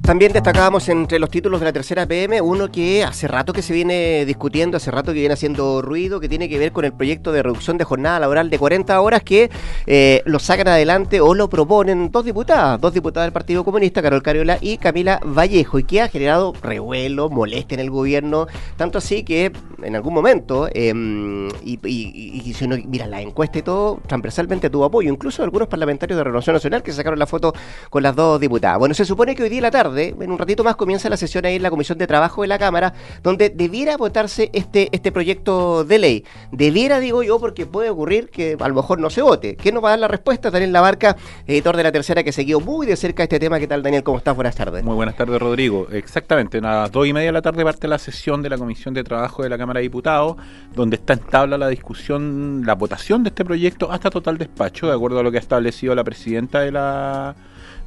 También 0.03 0.33
destacábamos 0.33 0.89
entre 0.89 1.17
los 1.17 1.29
títulos 1.29 1.61
de 1.61 1.65
la 1.65 1.71
tercera 1.71 2.05
PM 2.05 2.41
uno 2.41 2.69
que 2.69 3.05
hace 3.05 3.25
rato 3.25 3.53
que 3.53 3.61
se 3.61 3.73
viene 3.73 4.25
discutiendo, 4.25 4.75
hace 4.75 4.91
rato 4.91 5.13
que 5.13 5.19
viene 5.19 5.33
haciendo 5.33 5.81
ruido, 5.81 6.19
que 6.19 6.27
tiene 6.27 6.49
que 6.49 6.59
ver 6.59 6.73
con 6.73 6.83
el 6.83 6.91
proyecto 6.91 7.31
de 7.31 7.41
reducción 7.41 7.77
de 7.77 7.85
jornada 7.85 8.19
laboral 8.19 8.49
de 8.49 8.59
40 8.59 8.99
horas 8.99 9.23
que 9.23 9.49
eh, 9.87 10.21
lo 10.25 10.39
sacan 10.39 10.67
adelante 10.67 11.21
o 11.21 11.33
lo 11.33 11.49
proponen 11.49 12.11
dos 12.11 12.25
diputadas, 12.25 12.81
dos 12.81 12.93
diputadas 12.93 13.27
del 13.27 13.31
Partido 13.31 13.63
Comunista, 13.63 14.01
Carol 14.01 14.21
Cariola 14.21 14.57
y 14.59 14.77
Camila 14.77 15.21
Vallejo, 15.23 15.79
y 15.79 15.85
que 15.85 16.01
ha 16.01 16.09
generado 16.09 16.51
revuelo, 16.61 17.29
molestia 17.29 17.75
en 17.75 17.79
el 17.79 17.89
gobierno, 17.89 18.47
tanto 18.75 18.97
así 18.97 19.23
que 19.23 19.53
en 19.81 19.95
algún 19.95 20.13
momento, 20.13 20.67
em, 20.73 21.47
y, 21.63 22.53
si 22.53 22.65
uno 22.65 22.75
mira 22.87 23.07
la 23.07 23.21
encuesta 23.21 23.59
y 23.59 23.61
todo, 23.61 24.01
transversalmente 24.05 24.69
tuvo 24.69 24.83
apoyo, 24.83 25.09
incluso 25.09 25.43
algunos 25.43 25.69
parlamentarios 25.69 26.17
de 26.17 26.25
Renovación 26.25 26.55
Nacional 26.55 26.83
que 26.83 26.91
sacaron 26.91 27.19
la 27.19 27.25
foto 27.25 27.53
con 27.89 28.03
las 28.03 28.13
dos 28.13 28.39
diputadas. 28.39 28.79
Bueno, 28.79 28.93
se 28.93 29.05
supone 29.05 29.33
que 29.33 29.43
hoy 29.43 29.49
día 29.49 29.61
la 29.61 29.71
tarde, 29.71 29.92
en 29.97 30.31
un 30.31 30.37
ratito 30.37 30.63
más 30.63 30.75
comienza 30.75 31.09
la 31.09 31.17
sesión 31.17 31.45
ahí 31.45 31.55
en 31.55 31.63
la 31.63 31.69
Comisión 31.69 31.97
de 31.97 32.07
Trabajo 32.07 32.41
de 32.41 32.47
la 32.47 32.59
Cámara, 32.59 32.93
donde 33.21 33.49
debiera 33.49 33.97
votarse 33.97 34.49
este, 34.53 34.89
este 34.91 35.11
proyecto 35.11 35.83
de 35.83 35.99
ley. 35.99 36.25
Debiera, 36.51 36.99
digo 36.99 37.23
yo, 37.23 37.39
porque 37.39 37.65
puede 37.65 37.89
ocurrir 37.89 38.29
que 38.29 38.57
a 38.59 38.67
lo 38.67 38.75
mejor 38.75 38.99
no 38.99 39.09
se 39.09 39.21
vote. 39.21 39.55
¿Quién 39.55 39.75
nos 39.75 39.83
va 39.83 39.89
a 39.89 39.91
dar 39.91 39.99
la 39.99 40.07
respuesta? 40.07 40.51
Daniel 40.51 40.73
Labarca, 40.73 41.15
editor 41.47 41.77
de 41.77 41.83
La 41.83 41.91
Tercera, 41.91 42.23
que 42.23 42.31
siguió 42.31 42.59
muy 42.59 42.87
de 42.87 42.95
cerca 42.95 43.23
este 43.23 43.39
tema. 43.39 43.59
¿Qué 43.59 43.67
tal, 43.67 43.83
Daniel? 43.83 44.03
¿Cómo 44.03 44.17
estás? 44.17 44.35
Buenas 44.35 44.55
tardes. 44.55 44.83
Muy 44.83 44.95
buenas 44.95 45.15
tardes, 45.15 45.39
Rodrigo. 45.39 45.87
Exactamente, 45.91 46.57
a 46.57 46.61
las 46.61 46.91
dos 46.91 47.07
y 47.07 47.13
media 47.13 47.27
de 47.27 47.33
la 47.33 47.41
tarde 47.41 47.63
parte 47.63 47.87
la 47.87 47.97
sesión 47.97 48.41
de 48.41 48.49
la 48.49 48.57
Comisión 48.57 48.93
de 48.93 49.03
Trabajo 49.03 49.43
de 49.43 49.49
la 49.49 49.57
Cámara 49.57 49.79
de 49.79 49.83
Diputados, 49.83 50.37
donde 50.73 50.95
está 50.97 51.13
en 51.13 51.19
tabla 51.19 51.57
la 51.57 51.67
discusión, 51.67 52.63
la 52.65 52.75
votación 52.75 53.23
de 53.23 53.29
este 53.29 53.45
proyecto 53.45 53.91
hasta 53.91 54.09
total 54.09 54.37
despacho, 54.37 54.87
de 54.87 54.93
acuerdo 54.93 55.19
a 55.19 55.23
lo 55.23 55.31
que 55.31 55.37
ha 55.37 55.41
establecido 55.41 55.95
la 55.95 56.03
presidenta 56.03 56.61
de 56.61 56.71
la 56.71 57.35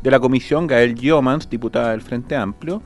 de 0.06 0.12
la 0.12 0.20
comisión, 0.20 0.68
Gael 0.68 0.94
Giomans, 0.94 1.50
diputada 1.50 1.90
del 1.90 2.00
Frente 2.00 2.36
Amplio, 2.36 2.80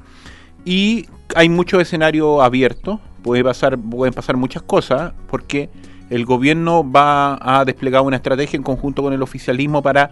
y 0.65 1.07
hay 1.35 1.50
mucho 1.50 1.79
escenario 1.79 2.41
abierto, 2.41 2.99
puede 3.23 3.45
pasar, 3.45 3.79
pueden 3.79 4.15
pasar 4.15 4.39
muchas 4.39 4.62
cosas, 4.62 5.12
porque 5.29 5.69
el 6.09 6.25
gobierno 6.25 6.91
va 6.91 7.39
a 7.41 7.67
desplegar 7.67 8.00
una 8.00 8.17
estrategia 8.17 8.57
en 8.57 8.62
conjunto 8.62 9.03
con 9.03 9.12
el 9.12 9.23
oficialismo 9.23 9.83
para 9.83 10.09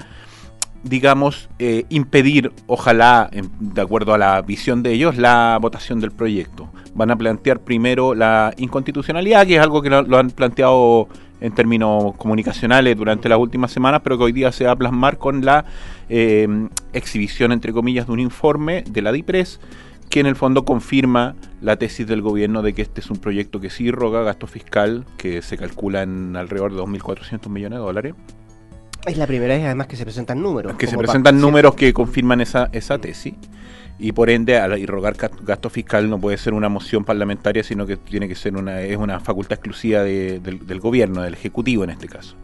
digamos, 0.84 1.48
eh, 1.58 1.86
impedir, 1.88 2.52
ojalá, 2.68 3.30
de 3.32 3.80
acuerdo 3.80 4.14
a 4.14 4.18
la 4.18 4.40
visión 4.42 4.84
de 4.84 4.92
ellos, 4.92 5.16
la 5.16 5.58
votación 5.60 5.98
del 5.98 6.12
proyecto. 6.12 6.68
Van 6.94 7.10
a 7.10 7.16
plantear 7.16 7.58
primero 7.58 8.14
la 8.14 8.54
inconstitucionalidad, 8.58 9.44
que 9.44 9.56
es 9.56 9.60
algo 9.60 9.82
que 9.82 9.90
lo 9.90 10.18
han 10.18 10.30
planteado 10.30 11.08
en 11.40 11.52
términos 11.54 12.14
comunicacionales 12.16 12.96
durante 12.96 13.28
las 13.28 13.38
últimas 13.38 13.70
semanas, 13.70 14.00
pero 14.02 14.18
que 14.18 14.24
hoy 14.24 14.32
día 14.32 14.52
se 14.52 14.64
va 14.64 14.72
a 14.72 14.76
plasmar 14.76 15.18
con 15.18 15.44
la 15.44 15.64
eh, 16.08 16.48
exhibición, 16.92 17.52
entre 17.52 17.72
comillas, 17.72 18.06
de 18.06 18.12
un 18.12 18.20
informe 18.20 18.84
de 18.88 19.02
la 19.02 19.12
DIPRES 19.12 19.60
que 20.08 20.20
en 20.20 20.26
el 20.26 20.36
fondo 20.36 20.64
confirma 20.64 21.34
la 21.60 21.76
tesis 21.76 22.06
del 22.06 22.22
gobierno 22.22 22.62
de 22.62 22.72
que 22.72 22.82
este 22.82 23.00
es 23.00 23.10
un 23.10 23.18
proyecto 23.18 23.60
que 23.60 23.68
sí 23.70 23.90
roga 23.90 24.22
gasto 24.22 24.46
fiscal, 24.46 25.04
que 25.18 25.42
se 25.42 25.58
calcula 25.58 26.02
en 26.02 26.34
alrededor 26.36 26.72
de 26.72 26.80
2.400 26.80 27.48
millones 27.48 27.78
de 27.78 27.84
dólares. 27.84 28.14
Es 29.06 29.16
la 29.16 29.26
primera 29.26 29.54
vez 29.54 29.64
además 29.64 29.86
que 29.86 29.96
se 29.96 30.04
presentan 30.04 30.42
números. 30.42 30.74
Que 30.76 30.86
se 30.86 30.96
presentan 30.96 31.40
números 31.40 31.74
que 31.74 31.92
confirman 31.92 32.40
esa, 32.40 32.68
esa 32.72 32.98
tesis 32.98 33.34
y 33.98 34.12
por 34.12 34.30
ende 34.30 34.56
al 34.58 34.78
irrogar 34.78 35.16
gasto 35.42 35.70
fiscal 35.70 36.08
no 36.08 36.20
puede 36.20 36.38
ser 36.38 36.54
una 36.54 36.68
moción 36.68 37.04
parlamentaria 37.04 37.64
sino 37.64 37.86
que 37.86 37.96
tiene 37.96 38.28
que 38.28 38.36
ser 38.36 38.56
una 38.56 38.80
es 38.80 38.96
una 38.96 39.18
facultad 39.20 39.54
exclusiva 39.54 40.02
del, 40.02 40.80
gobierno 40.80 41.22
del 41.22 41.34
ejecutivo 41.34 41.84
en 41.84 41.90
este 41.90 42.08
caso. 42.08 42.36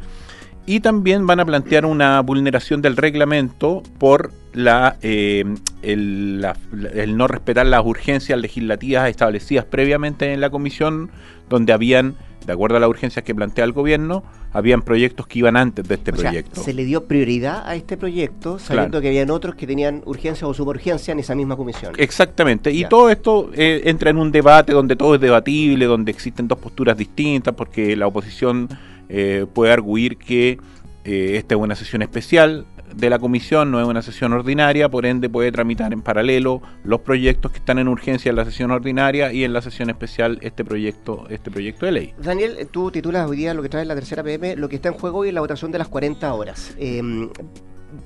Y 0.67 0.81
también 0.81 1.27
van 1.27 1.41
a 1.41 1.45
plantear 1.45 1.85
una 1.85 2.21
vulneración 2.21 2.81
del 2.81 2.97
reglamento 2.97 3.83
por 3.99 4.33
la, 4.55 4.97
eh, 5.03 5.45
el, 5.83 6.47
el, 6.95 7.17
no 7.19 7.29
respetar 7.29 7.67
las 7.67 7.85
urgencias 7.85 8.39
legislativas 8.39 9.11
establecidas 9.11 9.67
previamente 9.67 10.33
en 10.33 10.41
la 10.41 10.49
comisión 10.49 11.11
donde 11.51 11.75
habían 11.75 12.15
de 12.47 12.53
acuerdo 12.53 12.77
a 12.77 12.81
las 12.81 12.89
urgencias 12.89 13.25
que 13.25 13.35
plantea 13.35 13.65
el 13.65 13.73
gobierno, 13.73 14.23
habían 14.53 14.83
proyectos 14.83 15.27
que 15.27 15.39
iban 15.41 15.57
antes 15.57 15.87
de 15.87 15.95
este 15.95 16.13
proyecto. 16.13 16.63
se 16.63 16.73
le 16.75 16.85
dio 16.85 17.05
prioridad 17.05 17.67
a 17.67 17.75
este 17.75 17.97
proyecto, 17.97 18.59
sabiendo 18.59 19.01
que 19.01 19.09
habían 19.09 19.31
otros 19.31 19.55
que 19.55 19.67
tenían 19.67 20.03
urgencia 20.05 20.47
o 20.47 20.55
suburgencia 20.55 21.13
en 21.13 21.19
esa 21.19 21.35
misma 21.35 21.57
comisión. 21.57 21.95
Exactamente, 21.97 22.71
y 22.71 22.85
todo 22.85 23.11
esto 23.11 23.51
eh, 23.55 23.83
entra 23.85 24.11
en 24.11 24.19
un 24.19 24.31
debate 24.31 24.73
donde 24.73 24.97
todo 24.97 25.15
es 25.15 25.21
debatible, 25.21 25.87
donde 25.87 26.11
existen 26.11 26.47
dos 26.47 26.59
posturas 26.59 26.97
distintas, 26.97 27.55
porque 27.55 27.97
la 27.97 28.07
oposición 28.07 28.69
eh, 29.09 29.47
puede 29.53 29.73
arguir 29.73 30.17
que 30.17 30.59
eh, 31.05 31.37
esta 31.37 31.55
es 31.55 31.61
una 31.61 31.75
sesión 31.75 32.03
especial, 32.03 32.67
de 32.97 33.11
la 33.11 33.19
comisión, 33.19 33.71
no 33.71 33.81
es 33.81 33.87
una 33.87 34.03
sesión 34.03 34.33
ordinaria, 34.33 34.89
por 34.89 35.07
ende 35.07 35.29
puede 35.29 35.51
tramitar 35.53 35.93
en 35.93 36.03
paralelo 36.03 36.63
los 36.85 37.01
proyectos 37.01 37.53
que 37.53 37.59
están 37.59 37.79
en 37.79 37.89
urgencia 37.89 38.31
en 38.31 38.37
la 38.37 38.45
sesión 38.45 38.71
ordinaria 38.71 39.33
y 39.33 39.45
en 39.45 39.53
la 39.53 39.63
sesión 39.63 39.91
especial 39.91 40.39
este 40.43 40.65
proyecto, 40.65 41.27
este 41.29 41.51
proyecto 41.51 41.87
de 41.87 41.93
ley. 41.93 42.15
Daniel, 42.19 42.69
tú 42.71 42.91
titulas 42.91 43.29
hoy 43.29 43.37
día 43.37 43.55
lo 43.55 43.63
que 43.63 43.69
trae 43.69 43.85
la 43.85 43.95
tercera 43.95 44.23
PM, 44.23 44.57
lo 44.57 44.69
que 44.69 44.77
está 44.77 44.89
en 44.89 44.95
juego 44.95 45.19
hoy 45.19 45.29
es 45.29 45.35
la 45.35 45.41
votación 45.41 45.73
de 45.73 45.79
las 45.79 45.89
40 45.89 46.33
horas. 46.33 46.75
Eh, 46.79 47.03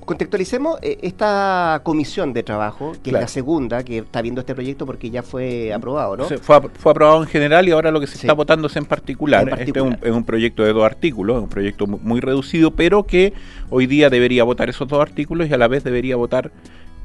contextualicemos 0.05 0.79
eh, 0.81 0.97
esta 1.01 1.81
comisión 1.83 2.33
de 2.33 2.43
trabajo, 2.43 2.93
que 3.03 3.09
es 3.09 3.13
la 3.13 3.27
segunda 3.27 3.83
que 3.83 3.99
está 3.99 4.21
viendo 4.21 4.41
este 4.41 4.55
proyecto 4.55 4.85
porque 4.85 5.09
ya 5.09 5.23
fue 5.23 5.73
aprobado, 5.73 6.17
¿no? 6.17 6.25
fue, 6.25 6.55
aprobado 6.55 7.21
en 7.21 7.27
general 7.27 7.67
y 7.67 7.71
ahora 7.71 7.91
lo 7.91 7.99
que 7.99 8.07
se 8.07 8.15
está 8.15 8.33
votando 8.33 8.67
es 8.67 8.75
en 8.75 8.85
particular. 8.85 9.47
Este 9.59 9.79
es 9.79 10.11
un, 10.11 10.23
proyecto 10.23 10.63
de 10.63 10.73
dos 10.73 10.83
artículos, 10.83 11.37
es 11.37 11.43
un 11.43 11.49
proyecto 11.49 11.87
muy 11.87 12.19
reducido, 12.19 12.71
pero 12.71 13.03
que 13.03 13.33
hoy 13.69 13.87
día 13.87 14.09
debería 14.09 14.43
votar 14.43 14.69
esos 14.69 14.87
dos 14.87 15.01
artículos 15.01 15.49
y 15.49 15.53
a 15.53 15.57
la 15.57 15.67
vez 15.67 15.83
debería 15.83 16.15
votar 16.15 16.51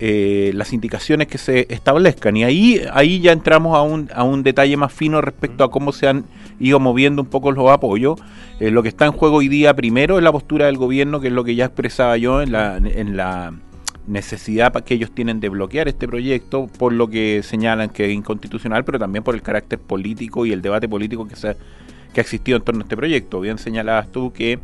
eh, 0.01 0.51
las 0.55 0.73
indicaciones 0.73 1.29
que 1.29 1.39
se 1.39 1.67
establezcan. 1.73 2.37
Y 2.37 2.45
ahí, 2.45 2.81
ahí 2.93 3.21
ya 3.21 3.33
entramos 3.33 3.77
a 3.77 3.83
un, 3.83 4.11
a 4.15 4.25
un 4.25 4.43
detalle 4.43 4.77
más 4.77 4.93
fino 4.93 5.21
respecto 5.21 5.65
a 5.65 5.71
cómo 5.71 5.93
se 5.93 6.09
han 6.09 6.25
ido 6.59 6.81
moviendo 6.81 7.23
un 7.23 7.29
poco 7.29 7.53
los 7.53 7.71
apoyos. 7.71 8.21
Eh, 8.61 8.71
lo 8.71 8.83
que 8.83 8.89
está 8.89 9.07
en 9.07 9.13
juego 9.13 9.37
hoy 9.37 9.49
día 9.49 9.75
primero 9.75 10.19
es 10.19 10.25
la 10.25 10.33
postura 10.33 10.67
del 10.67 10.77
gobierno, 10.77 11.21
que 11.21 11.29
es 11.29 11.33
lo 11.33 11.45
que 11.45 11.55
ya 11.55 11.67
expresaba 11.67 12.17
yo 12.17 12.43
en 12.43 12.53
la, 12.53 12.77
en 12.77 13.17
la 13.17 13.55
necesidad 14.07 14.73
que 14.85 14.95
ellos 14.95 15.13
tienen 15.13 15.41
de 15.41 15.49
bloquear 15.49 15.89
este 15.89 16.07
proyecto, 16.07 16.69
por 16.79 16.93
lo 16.93 17.09
que 17.09 17.43
señalan 17.43 17.89
que 17.89 18.07
es 18.07 18.13
inconstitucional, 18.13 18.85
pero 18.85 18.99
también 18.99 19.25
por 19.25 19.35
el 19.35 19.43
carácter 19.43 19.79
político 19.79 20.45
y 20.47 20.53
el 20.53 20.63
debate 20.63 20.89
político 20.89 21.27
que, 21.27 21.37
se, 21.37 21.57
que 22.13 22.21
ha 22.21 22.23
existido 22.23 22.59
en 22.59 22.65
torno 22.65 22.81
a 22.81 22.85
este 22.85 22.97
proyecto. 22.97 23.41
Bien 23.41 23.59
señalabas 23.59 24.11
tú 24.13 24.33
que 24.33 24.59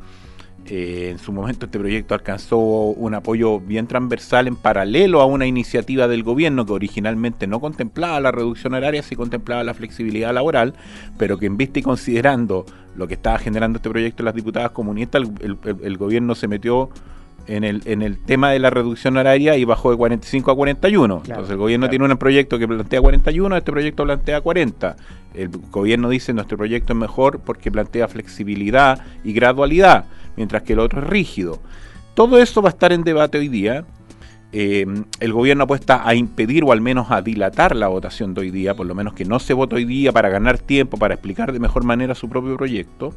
eh, 0.67 1.09
en 1.11 1.19
su 1.19 1.33
momento 1.33 1.67
este 1.67 1.79
proyecto 1.79 2.15
alcanzó 2.15 2.59
un 2.59 3.15
apoyo 3.15 3.59
bien 3.61 3.87
transversal 3.87 4.47
en 4.47 4.57
paralelo 4.57 5.21
a 5.21 5.27
una 5.27 5.47
iniciativa 5.47 6.07
del 6.07 6.23
gobierno 6.23 6.67
que 6.67 6.73
originalmente 6.73 7.47
no 7.47 7.61
contemplaba 7.61 8.21
la 8.21 8.31
reducción 8.31 8.75
horaria, 8.75 9.03
sí 9.03 9.17
contemplaba 9.17 9.65
la 9.65 9.75
flexibilidad 9.75 10.33
laboral, 10.33 10.75
pero 11.19 11.39
que 11.39 11.47
en 11.47 11.57
vista 11.57 11.81
y 11.81 11.83
considerando 11.83 12.67
lo 12.95 13.09
que 13.09 13.15
estaba 13.15 13.39
generando 13.39 13.79
este 13.79 13.91
proyecto 13.91 14.23
las 14.23 14.35
diputadas 14.35 14.71
comunistas, 14.73 15.23
el, 15.41 15.97
gobierno 15.97 16.35
se 16.35 16.47
metió 16.47 16.91
en 17.47 17.65
el, 17.65 17.83
en 17.85 18.03
el 18.03 18.19
tema 18.19 18.51
de 18.51 18.59
la 18.59 18.71
reducción 18.71 19.17
horaria 19.17 19.57
y 19.57 19.65
bajó 19.65 19.91
de 19.91 19.97
45 19.97 20.51
a 20.51 20.57
41. 20.57 21.23
Entonces 21.27 21.51
el 21.51 21.57
gobierno 21.57 21.89
tiene 21.89 22.05
un 22.05 22.17
proyecto 22.17 22.59
que 22.59 22.69
plantea 22.69 23.01
41, 23.01 23.57
este 23.57 23.73
proyecto 23.73 24.05
plantea 24.05 24.41
40. 24.41 24.97
El 25.35 25.49
gobierno 25.71 26.09
dice 26.09 26.33
nuestro 26.33 26.57
proyecto 26.57 26.93
es 26.93 26.99
mejor 26.99 27.41
porque 27.41 27.71
plantea 27.71 28.09
flexibilidad 28.09 29.03
y 29.25 29.33
gradualidad 29.33 30.07
mientras 30.37 30.63
que 30.63 30.73
el 30.75 30.81
otro 30.81 31.01
es 31.01 31.09
rígido. 31.09 31.61
Todo 32.15 32.39
esto 32.39 32.63
va 32.63 32.69
a 32.69 32.73
estar 32.73 32.93
en 32.93 33.05
debate 33.05 33.39
hoy 33.39 33.49
día. 33.49 33.85
Eh, 34.53 34.85
el 35.21 35.33
gobierno 35.33 35.65
apuesta 35.65 36.07
a 36.09 36.15
impedir 36.15 36.65
o 36.65 36.73
al 36.73 36.81
menos 36.81 37.11
a 37.11 37.23
dilatar 37.23 37.77
la 37.77 37.87
votación 37.87 38.35
de 38.35 38.41
hoy 38.41 38.51
día, 38.51 38.75
por 38.75 38.87
lo 38.87 38.97
menos 38.97 39.15
que 39.15 39.25
no 39.25 39.39
se 39.39 39.55
vote 39.55 39.77
hoy 39.77 39.85
día 39.85 40.11
para 40.13 40.29
ganar 40.29 40.59
tiempo, 40.59 40.97
para 40.97 41.15
explicar 41.15 41.53
de 41.53 41.61
mejor 41.61 41.85
manera 41.85 42.15
su 42.15 42.29
propio 42.29 42.57
proyecto. 42.57 43.15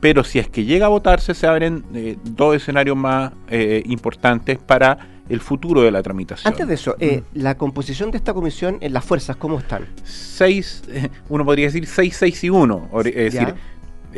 Pero 0.00 0.24
si 0.24 0.38
es 0.38 0.48
que 0.48 0.64
llega 0.64 0.86
a 0.86 0.88
votarse, 0.88 1.34
se 1.34 1.46
abren 1.46 1.84
eh, 1.94 2.16
dos 2.22 2.56
escenarios 2.56 2.96
más 2.96 3.32
eh, 3.48 3.82
importantes 3.86 4.58
para 4.58 4.98
el 5.28 5.40
futuro 5.40 5.82
de 5.82 5.90
la 5.90 6.02
tramitación. 6.02 6.52
Antes 6.52 6.68
de 6.68 6.74
eso, 6.74 6.96
mm. 7.00 7.38
la 7.38 7.56
composición 7.56 8.10
de 8.10 8.18
esta 8.18 8.32
comisión, 8.32 8.78
en 8.80 8.92
las 8.92 9.04
fuerzas, 9.04 9.36
¿cómo 9.36 9.58
están? 9.58 9.86
Seis, 10.04 10.84
uno 11.28 11.44
podría 11.44 11.66
decir 11.66 11.86
seis, 11.86 12.16
seis 12.16 12.44
y 12.44 12.50
uno. 12.50 12.88
Es 13.04 13.32
decir, 13.32 13.54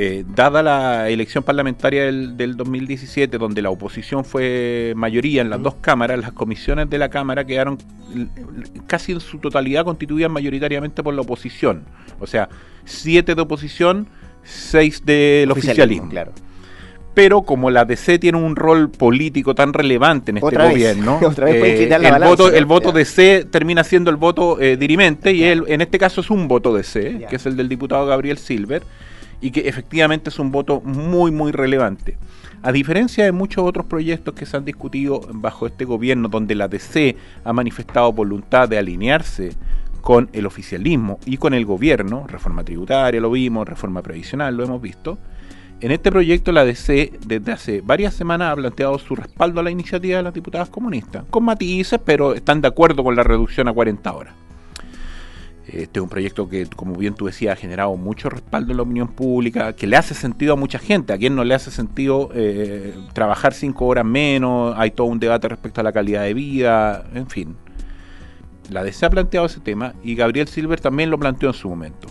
Eh, 0.00 0.25
dada 0.32 0.62
la 0.62 1.08
elección 1.08 1.42
parlamentaria 1.42 2.04
del, 2.04 2.56
2017, 2.56 3.37
donde 3.37 3.62
la 3.62 3.70
oposición 3.70 4.25
fue 4.25 4.92
mayoría 4.94 5.42
en 5.42 5.50
las 5.50 5.61
dos 5.61 5.75
cámaras, 5.80 6.20
las 6.20 6.30
comisiones 6.30 6.88
de 6.88 6.99
la 6.99 7.08
Cámara 7.08 7.44
quedaron 7.44 7.78
casi 8.87 9.11
en 9.11 9.18
su 9.18 9.38
totalidad 9.38 9.85
constituidas 9.85 10.30
mayoritariamente 10.30 11.02
por 11.02 11.14
la 11.14 11.23
oposición. 11.23 11.82
O 12.20 12.28
sea, 12.28 12.49
siete 12.85 13.35
de 13.35 13.42
oposición, 13.42 14.06
seis 14.48 15.04
del 15.04 15.50
oficialismo. 15.50 16.08
Claro. 16.08 16.32
Pero 17.14 17.42
como 17.42 17.70
la 17.70 17.84
DC 17.84 18.20
tiene 18.20 18.38
un 18.38 18.54
rol 18.54 18.90
político 18.90 19.54
tan 19.54 19.72
relevante 19.72 20.30
en 20.30 20.36
este 20.38 20.56
gobierno, 20.56 21.18
eh, 21.46 21.88
el, 21.90 22.22
voto, 22.22 22.52
el 22.52 22.64
voto 22.64 22.92
DC 22.92 23.46
termina 23.50 23.82
siendo 23.82 24.10
el 24.10 24.16
voto 24.16 24.60
eh, 24.60 24.76
dirimente 24.76 25.32
y 25.32 25.42
él, 25.42 25.64
en 25.66 25.80
este 25.80 25.98
caso 25.98 26.20
es 26.20 26.30
un 26.30 26.46
voto 26.46 26.72
DC, 26.72 27.26
que 27.28 27.36
es 27.36 27.46
el 27.46 27.56
del 27.56 27.68
diputado 27.68 28.06
Gabriel 28.06 28.38
Silver 28.38 28.84
y 29.40 29.50
que 29.50 29.68
efectivamente 29.68 30.30
es 30.30 30.38
un 30.38 30.52
voto 30.52 30.80
muy, 30.80 31.32
muy 31.32 31.50
relevante. 31.50 32.16
A 32.62 32.72
diferencia 32.72 33.24
de 33.24 33.32
muchos 33.32 33.64
otros 33.64 33.86
proyectos 33.86 34.34
que 34.34 34.46
se 34.46 34.56
han 34.56 34.64
discutido 34.64 35.20
bajo 35.32 35.66
este 35.66 35.84
gobierno, 35.84 36.28
donde 36.28 36.54
la 36.54 36.68
DC 36.68 37.16
ha 37.44 37.52
manifestado 37.52 38.12
voluntad 38.12 38.68
de 38.68 38.78
alinearse 38.78 39.52
con 40.08 40.30
el 40.32 40.46
oficialismo 40.46 41.20
y 41.26 41.36
con 41.36 41.52
el 41.52 41.66
gobierno, 41.66 42.26
reforma 42.26 42.64
tributaria 42.64 43.20
lo 43.20 43.30
vimos, 43.30 43.68
reforma 43.68 44.00
previsional 44.00 44.56
lo 44.56 44.64
hemos 44.64 44.80
visto, 44.80 45.18
en 45.82 45.90
este 45.90 46.10
proyecto 46.10 46.50
la 46.50 46.64
DC 46.64 47.12
desde 47.26 47.52
hace 47.52 47.82
varias 47.82 48.14
semanas 48.14 48.52
ha 48.52 48.56
planteado 48.56 48.98
su 48.98 49.14
respaldo 49.14 49.60
a 49.60 49.62
la 49.62 49.70
iniciativa 49.70 50.16
de 50.16 50.22
las 50.22 50.32
diputadas 50.32 50.70
comunistas, 50.70 51.24
con 51.28 51.44
matices, 51.44 52.00
pero 52.02 52.32
están 52.32 52.62
de 52.62 52.68
acuerdo 52.68 53.04
con 53.04 53.16
la 53.16 53.22
reducción 53.22 53.68
a 53.68 53.74
40 53.74 54.10
horas. 54.14 54.34
Este 55.66 55.98
es 55.98 56.02
un 56.02 56.08
proyecto 56.08 56.48
que, 56.48 56.64
como 56.64 56.94
bien 56.94 57.12
tú 57.12 57.26
decías, 57.26 57.58
ha 57.58 57.60
generado 57.60 57.94
mucho 57.98 58.30
respaldo 58.30 58.70
en 58.70 58.78
la 58.78 58.84
opinión 58.84 59.08
pública, 59.08 59.74
que 59.74 59.86
le 59.86 59.98
hace 59.98 60.14
sentido 60.14 60.54
a 60.54 60.56
mucha 60.56 60.78
gente. 60.78 61.12
A 61.12 61.18
quien 61.18 61.36
no 61.36 61.44
le 61.44 61.52
hace 61.52 61.70
sentido 61.70 62.30
eh, 62.32 62.94
trabajar 63.12 63.52
cinco 63.52 63.84
horas 63.84 64.06
menos, 64.06 64.74
hay 64.78 64.90
todo 64.90 65.08
un 65.08 65.18
debate 65.18 65.48
respecto 65.48 65.82
a 65.82 65.84
la 65.84 65.92
calidad 65.92 66.22
de 66.22 66.32
vida, 66.32 67.04
en 67.12 67.28
fin. 67.28 67.67
La 68.70 68.82
DC 68.82 69.06
ha 69.06 69.10
planteado 69.10 69.46
ese 69.46 69.60
tema 69.60 69.94
y 70.02 70.14
Gabriel 70.14 70.48
Silver 70.48 70.80
también 70.80 71.10
lo 71.10 71.18
planteó 71.18 71.48
en 71.48 71.54
su 71.54 71.68
momento. 71.68 72.08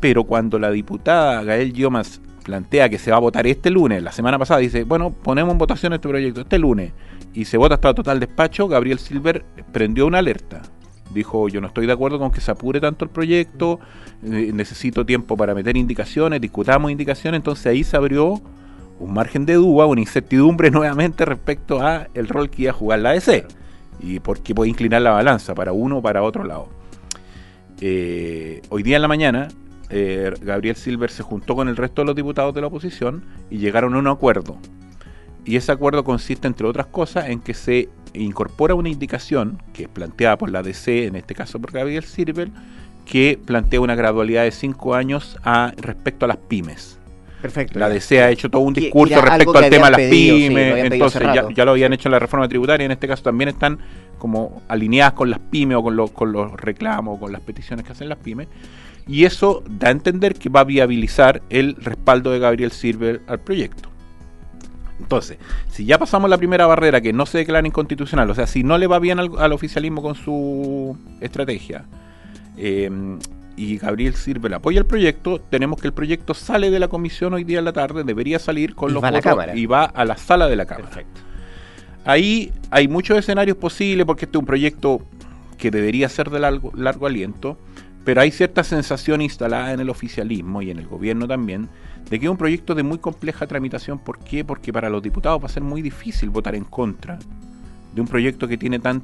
Pero 0.00 0.24
cuando 0.24 0.58
la 0.58 0.70
diputada 0.70 1.42
Gael 1.42 1.72
Yomas 1.72 2.20
plantea 2.44 2.88
que 2.88 2.98
se 2.98 3.10
va 3.10 3.18
a 3.18 3.20
votar 3.20 3.46
este 3.46 3.70
lunes, 3.70 4.02
la 4.02 4.12
semana 4.12 4.38
pasada 4.38 4.60
dice, 4.60 4.84
bueno, 4.84 5.10
ponemos 5.12 5.52
en 5.52 5.58
votación 5.58 5.92
este 5.92 6.08
proyecto 6.08 6.40
este 6.40 6.58
lunes, 6.58 6.92
y 7.32 7.44
se 7.44 7.56
vota 7.56 7.74
hasta 7.74 7.94
total 7.94 8.18
despacho, 8.18 8.66
Gabriel 8.66 8.98
Silver 8.98 9.44
prendió 9.72 10.06
una 10.06 10.18
alerta 10.18 10.62
Dijo, 11.12 11.48
yo 11.48 11.60
no 11.60 11.66
estoy 11.66 11.86
de 11.86 11.92
acuerdo 11.92 12.18
con 12.18 12.30
que 12.30 12.40
se 12.40 12.50
apure 12.52 12.80
tanto 12.80 13.04
el 13.04 13.10
proyecto, 13.10 13.80
eh, 14.22 14.52
necesito 14.54 15.04
tiempo 15.04 15.36
para 15.36 15.54
meter 15.54 15.76
indicaciones, 15.76 16.40
discutamos 16.40 16.90
indicaciones, 16.90 17.38
entonces 17.38 17.66
ahí 17.66 17.82
se 17.82 17.96
abrió 17.96 18.40
un 19.00 19.12
margen 19.12 19.44
de 19.44 19.54
duda, 19.54 19.86
una 19.86 20.00
incertidumbre 20.00 20.70
nuevamente 20.70 21.24
respecto 21.24 21.82
a 21.82 22.06
el 22.14 22.28
rol 22.28 22.48
que 22.48 22.62
iba 22.62 22.70
a 22.70 22.74
jugar 22.74 23.00
la 23.00 23.10
ADC 23.10 23.59
y 24.00 24.20
por 24.20 24.40
qué 24.42 24.54
puede 24.54 24.70
inclinar 24.70 25.02
la 25.02 25.10
balanza 25.10 25.54
para 25.54 25.72
uno 25.72 25.98
o 25.98 26.02
para 26.02 26.22
otro 26.22 26.44
lado. 26.44 26.68
Eh, 27.80 28.62
hoy 28.68 28.82
día 28.82 28.96
en 28.96 29.02
la 29.02 29.08
mañana, 29.08 29.48
eh, 29.88 30.32
Gabriel 30.40 30.76
Silver 30.76 31.10
se 31.10 31.22
juntó 31.22 31.56
con 31.56 31.68
el 31.68 31.76
resto 31.76 32.02
de 32.02 32.06
los 32.06 32.16
diputados 32.16 32.54
de 32.54 32.60
la 32.60 32.68
oposición 32.68 33.24
y 33.50 33.58
llegaron 33.58 33.94
a 33.94 33.98
un 33.98 34.06
acuerdo. 34.06 34.58
Y 35.44 35.56
ese 35.56 35.72
acuerdo 35.72 36.04
consiste, 36.04 36.46
entre 36.46 36.66
otras 36.66 36.86
cosas, 36.86 37.28
en 37.28 37.40
que 37.40 37.54
se 37.54 37.88
incorpora 38.12 38.74
una 38.74 38.90
indicación 38.90 39.62
que 39.72 39.84
es 39.84 39.88
planteada 39.88 40.36
por 40.36 40.50
la 40.50 40.62
DC, 40.62 41.06
en 41.06 41.16
este 41.16 41.34
caso 41.34 41.58
por 41.58 41.72
Gabriel 41.72 42.04
Silver, 42.04 42.50
que 43.06 43.38
plantea 43.44 43.80
una 43.80 43.94
gradualidad 43.94 44.44
de 44.44 44.52
cinco 44.52 44.94
años 44.94 45.36
respecto 45.78 46.26
a 46.26 46.28
las 46.28 46.36
pymes. 46.36 46.99
Perfecto. 47.40 47.78
La 47.78 47.88
DC 47.88 48.22
ha 48.22 48.30
hecho 48.30 48.50
todo 48.50 48.62
un 48.62 48.74
discurso 48.74 49.20
respecto 49.20 49.56
al 49.56 49.70
tema 49.70 49.90
de 49.90 49.92
las 49.92 50.10
pymes, 50.10 50.92
entonces 50.92 51.22
ya, 51.54 51.64
lo 51.64 51.70
habían 51.70 51.92
hecho 51.92 52.08
en 52.08 52.12
la 52.12 52.18
reforma 52.18 52.48
tributaria, 52.48 52.84
en 52.84 52.92
este 52.92 53.08
caso 53.08 53.22
también 53.22 53.48
están 53.48 53.78
como 54.18 54.62
alineadas 54.68 55.14
con 55.14 55.30
las 55.30 55.38
pymes 55.38 55.78
o 55.78 55.82
con, 55.82 55.96
los, 55.96 56.10
con 56.10 56.32
los 56.32 56.52
reclamos, 56.52 57.18
con 57.18 57.32
las 57.32 57.40
peticiones 57.40 57.84
que 57.84 57.92
hacen 57.92 58.08
las 58.08 58.18
pymes. 58.18 58.48
Y 59.06 59.24
eso 59.24 59.64
da 59.68 59.88
a 59.88 59.90
entender 59.90 60.34
que 60.34 60.48
va 60.50 60.60
a 60.60 60.64
viabilizar 60.64 61.42
el 61.48 61.76
respaldo 61.76 62.30
de 62.30 62.38
Gabriel 62.38 62.70
Silver 62.70 63.22
al 63.26 63.40
proyecto. 63.40 63.88
Entonces, 65.00 65.38
si 65.70 65.86
ya 65.86 65.98
pasamos 65.98 66.28
la 66.28 66.36
primera 66.36 66.66
barrera 66.66 67.00
que 67.00 67.12
no 67.12 67.24
se 67.24 67.38
declara 67.38 67.66
inconstitucional, 67.66 68.28
o 68.30 68.34
sea, 68.34 68.46
si 68.46 68.62
no 68.62 68.76
le 68.76 68.86
va 68.86 68.98
bien 68.98 69.18
al, 69.18 69.52
oficialismo 69.52 70.02
con 70.02 70.14
su 70.14 70.96
estrategia, 71.20 71.86
em, 72.56 73.18
y 73.60 73.76
Gabriel 73.76 74.14
Sirve 74.14 74.54
apoya 74.54 74.78
el 74.78 74.86
proyecto, 74.86 75.38
tenemos 75.38 75.78
que 75.78 75.86
el 75.86 75.92
proyecto 75.92 76.32
sale 76.32 76.70
de 76.70 76.78
la 76.78 76.88
comisión 76.88 77.34
hoy 77.34 77.44
día 77.44 77.58
en 77.58 77.66
la 77.66 77.74
tarde, 77.74 78.04
debería 78.04 78.38
salir 78.38 78.74
con 78.74 78.94
los 78.94 79.02
votos 79.02 79.22
y 79.54 79.66
va 79.66 79.84
a 79.84 80.06
la 80.06 80.16
sala 80.16 80.48
de 80.48 80.56
la 80.56 80.64
Cámara. 80.64 80.88
Perfecto. 80.88 81.20
Ahí 82.06 82.50
hay 82.70 82.88
muchos 82.88 83.18
escenarios 83.18 83.58
posibles 83.58 84.06
porque 84.06 84.24
este 84.24 84.38
es 84.38 84.40
un 84.40 84.46
proyecto 84.46 85.02
que 85.58 85.70
debería 85.70 86.08
ser 86.08 86.30
de 86.30 86.40
largo, 86.40 86.72
largo 86.74 87.06
aliento, 87.06 87.58
pero 88.02 88.22
hay 88.22 88.30
cierta 88.30 88.64
sensación 88.64 89.20
instalada 89.20 89.74
en 89.74 89.80
el 89.80 89.90
oficialismo 89.90 90.62
y 90.62 90.70
en 90.70 90.78
el 90.78 90.86
gobierno 90.86 91.28
también 91.28 91.68
de 92.08 92.18
que 92.18 92.24
es 92.24 92.30
un 92.30 92.38
proyecto 92.38 92.74
de 92.74 92.82
muy 92.82 92.96
compleja 92.96 93.46
tramitación. 93.46 93.98
¿Por 93.98 94.20
qué? 94.20 94.42
Porque 94.42 94.72
para 94.72 94.88
los 94.88 95.02
diputados 95.02 95.42
va 95.42 95.46
a 95.46 95.50
ser 95.50 95.62
muy 95.62 95.82
difícil 95.82 96.30
votar 96.30 96.54
en 96.54 96.64
contra 96.64 97.18
de 97.94 98.00
un 98.00 98.06
proyecto 98.06 98.48
que 98.48 98.56
tiene 98.56 98.78
tan 98.78 99.02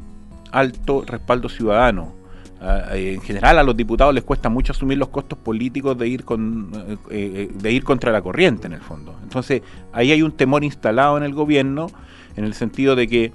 alto 0.51 1.05
respaldo 1.07 1.51
ciudadano. 1.51 2.15
En 2.61 3.21
general 3.21 3.59
a 3.59 3.63
los 3.63 3.77
diputados 3.77 4.15
les 4.15 4.25
cuesta 4.25 4.49
mucho 4.49 4.73
asumir 4.73 4.97
los 4.97 5.09
costos 5.09 5.39
políticos 5.39 5.97
de 5.99 6.09
ir 6.09 6.25
con 6.25 6.73
eh, 6.75 6.97
eh, 7.11 7.51
de 7.53 7.73
ir 7.73 7.85
contra 7.85 8.11
la 8.11 8.23
corriente 8.23 8.67
en 8.67 8.73
el 8.73 8.81
fondo. 8.81 9.15
Entonces, 9.23 9.63
ahí 9.93 10.11
hay 10.11 10.23
un 10.23 10.33
temor 10.33 10.65
instalado 10.65 11.19
en 11.19 11.23
el 11.23 11.35
gobierno 11.35 11.89
en 12.35 12.45
el 12.45 12.55
sentido 12.55 12.97
de 12.97 13.09
que 13.09 13.33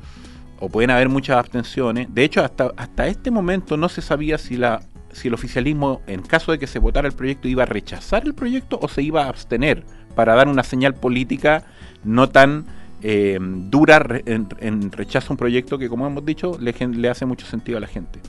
o 0.59 0.69
pueden 0.69 0.89
haber 0.89 1.07
muchas 1.09 1.37
abstenciones. 1.37 2.07
De 2.13 2.23
hecho, 2.23 2.43
hasta 2.43 2.71
hasta 2.75 3.07
este 3.07 3.29
momento 3.29 3.77
no 3.77 3.89
se 3.89 4.01
sabía 4.01 4.37
si 4.37 4.57
la 4.57 4.81
si 5.13 5.27
el 5.27 5.33
oficialismo, 5.33 6.01
en 6.07 6.21
caso 6.21 6.51
de 6.51 6.59
que 6.59 6.67
se 6.67 6.79
votara 6.79 7.07
el 7.07 7.13
proyecto, 7.13 7.47
iba 7.47 7.63
a 7.63 7.65
rechazar 7.65 8.23
el 8.25 8.33
proyecto 8.33 8.79
o 8.81 8.87
se 8.87 9.01
iba 9.01 9.23
a 9.23 9.29
abstener 9.29 9.83
para 10.15 10.35
dar 10.35 10.47
una 10.47 10.63
señal 10.63 10.95
política 10.95 11.63
no 12.03 12.29
tan 12.29 12.65
eh, 13.03 13.37
dura 13.41 14.03
en, 14.25 14.91
rechazo 14.91 15.29
a 15.29 15.33
un 15.33 15.37
proyecto 15.37 15.77
que, 15.77 15.89
como 15.89 16.07
hemos 16.07 16.25
dicho, 16.25 16.57
le, 16.59 16.73
le 16.73 17.09
hace 17.09 17.25
mucho 17.25 17.45
sentido 17.45 17.77
a 17.77 17.81
la 17.81 17.87
gente. 17.87 18.19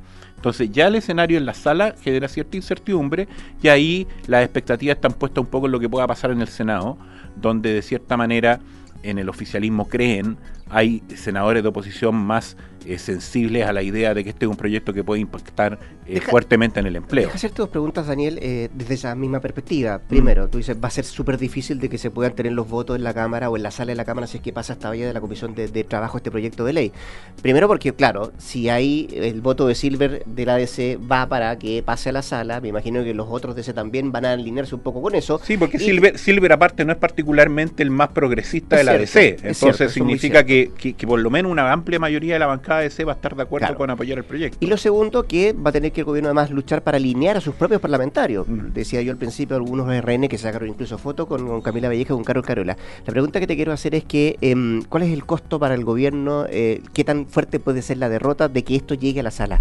Entonces 0.42 0.72
ya 0.72 0.88
el 0.88 0.96
escenario 0.96 1.38
en 1.38 1.46
la 1.46 1.54
sala 1.54 1.94
genera 2.02 2.26
cierta 2.26 2.56
incertidumbre 2.56 3.28
y 3.62 3.68
ahí 3.68 4.08
las 4.26 4.42
expectativas 4.42 4.96
están 4.96 5.12
puestas 5.12 5.44
un 5.44 5.46
poco 5.48 5.66
en 5.66 5.72
lo 5.72 5.78
que 5.78 5.88
pueda 5.88 6.04
pasar 6.08 6.32
en 6.32 6.40
el 6.40 6.48
Senado, 6.48 6.98
donde 7.36 7.72
de 7.72 7.80
cierta 7.80 8.16
manera 8.16 8.58
en 9.04 9.20
el 9.20 9.28
oficialismo 9.28 9.88
creen 9.88 10.36
hay 10.72 11.02
senadores 11.14 11.62
de 11.62 11.68
oposición 11.68 12.14
más 12.14 12.56
eh, 12.86 12.98
sensibles 12.98 13.64
a 13.66 13.72
la 13.72 13.82
idea 13.82 14.12
de 14.14 14.24
que 14.24 14.30
este 14.30 14.46
es 14.46 14.50
un 14.50 14.56
proyecto 14.56 14.92
que 14.92 15.04
puede 15.04 15.20
impactar 15.20 15.78
eh, 16.04 16.20
fuertemente 16.20 16.80
en 16.80 16.86
el 16.86 16.96
empleo. 16.96 17.26
Deja 17.26 17.36
hacerte 17.36 17.58
dos 17.58 17.68
preguntas, 17.68 18.08
Daniel, 18.08 18.38
eh, 18.42 18.70
desde 18.74 18.94
esa 18.94 19.14
misma 19.14 19.40
perspectiva. 19.40 20.00
Primero, 20.00 20.48
tú 20.48 20.58
dices, 20.58 20.76
va 20.82 20.88
a 20.88 20.90
ser 20.90 21.04
súper 21.04 21.38
difícil 21.38 21.78
de 21.78 21.88
que 21.88 21.96
se 21.96 22.10
puedan 22.10 22.34
tener 22.34 22.52
los 22.52 22.68
votos 22.68 22.96
en 22.96 23.04
la 23.04 23.14
Cámara 23.14 23.50
o 23.50 23.56
en 23.56 23.62
la 23.62 23.70
sala 23.70 23.92
de 23.92 23.96
la 23.96 24.04
Cámara 24.04 24.26
si 24.26 24.38
es 24.38 24.42
que 24.42 24.52
pasa 24.52 24.72
esta 24.72 24.90
vía 24.90 25.06
de 25.06 25.12
la 25.12 25.20
Comisión 25.20 25.54
de, 25.54 25.68
Trabajo 25.84 26.16
este 26.16 26.30
proyecto 26.30 26.64
de 26.64 26.72
ley. 26.72 26.92
Primero 27.40 27.68
porque, 27.68 27.92
claro, 27.92 28.32
si 28.38 28.68
hay 28.68 29.08
el 29.12 29.40
voto 29.42 29.68
de 29.68 29.74
Silver 29.74 30.24
de 30.24 30.46
la 30.46 30.56
DC 30.56 30.98
va 31.10 31.28
para 31.28 31.56
que 31.58 31.82
pase 31.84 32.08
a 32.08 32.12
la 32.12 32.22
sala, 32.22 32.60
me 32.60 32.68
imagino 32.68 33.04
que 33.04 33.14
los 33.14 33.28
otros 33.30 33.54
DC 33.54 33.72
también 33.74 34.10
van 34.10 34.24
a 34.24 34.32
alinearse 34.32 34.74
un 34.74 34.80
poco 34.80 35.02
con 35.02 35.14
eso. 35.14 35.40
Sí, 35.44 35.56
porque 35.56 35.78
Silver, 35.78 36.18
Silver 36.18 36.52
aparte 36.52 36.84
no 36.84 36.92
es 36.92 36.98
particularmente 36.98 37.82
el 37.82 37.90
más 37.90 38.08
progresista 38.08 38.76
de 38.76 38.84
la 38.84 38.98
DC, 38.98 39.38
entonces 39.42 39.92
significa 39.92 40.44
que, 40.44 40.61
que 40.70 41.06
por 41.06 41.20
lo 41.20 41.30
menos 41.30 41.50
una 41.50 41.72
amplia 41.72 41.98
mayoría 41.98 42.34
de 42.34 42.38
la 42.38 42.46
bancada 42.46 42.80
de 42.80 42.90
C 42.90 43.04
va 43.04 43.12
a 43.12 43.14
estar 43.16 43.34
de 43.36 43.42
acuerdo 43.42 43.74
con 43.74 43.90
apoyar 43.90 44.18
el 44.18 44.24
proyecto. 44.24 44.58
Y 44.60 44.66
lo 44.66 44.76
segundo, 44.76 45.24
que 45.24 45.52
va 45.52 45.70
a 45.70 45.72
tener 45.72 45.92
que 45.92 46.00
el 46.00 46.04
gobierno 46.04 46.28
además 46.28 46.50
luchar 46.50 46.82
para 46.82 46.96
alinear 46.96 47.36
a 47.36 47.40
sus 47.40 47.54
propios 47.54 47.80
parlamentarios. 47.80 48.46
Mm. 48.48 48.72
Decía 48.72 49.02
yo 49.02 49.12
al 49.12 49.18
principio 49.18 49.56
algunos 49.56 49.88
RN 49.88 50.28
que 50.28 50.38
sacaron 50.38 50.68
incluso 50.68 50.98
fotos 50.98 51.26
con, 51.26 51.60
Camila 51.62 51.88
Valleja 51.88 52.12
y 52.12 52.16
con 52.16 52.24
Carlos 52.24 52.46
Carola. 52.46 52.76
La 53.06 53.12
pregunta 53.12 53.40
que 53.40 53.46
te 53.46 53.56
quiero 53.56 53.72
hacer 53.72 53.94
es 53.94 54.04
que, 54.04 54.36
em, 54.40 54.82
¿cuál 54.82 55.04
es 55.04 55.10
el 55.10 55.24
costo 55.24 55.58
para 55.58 55.74
el 55.74 55.84
gobierno? 55.84 56.46
Eh, 56.48 56.82
¿Qué 56.92 57.04
tan 57.04 57.26
fuerte 57.26 57.60
puede 57.60 57.82
ser 57.82 57.98
la 57.98 58.08
derrota 58.08 58.48
de 58.48 58.62
que 58.64 58.76
esto 58.76 58.94
llegue 58.94 59.20
a 59.20 59.22
la 59.22 59.30
sala? 59.30 59.60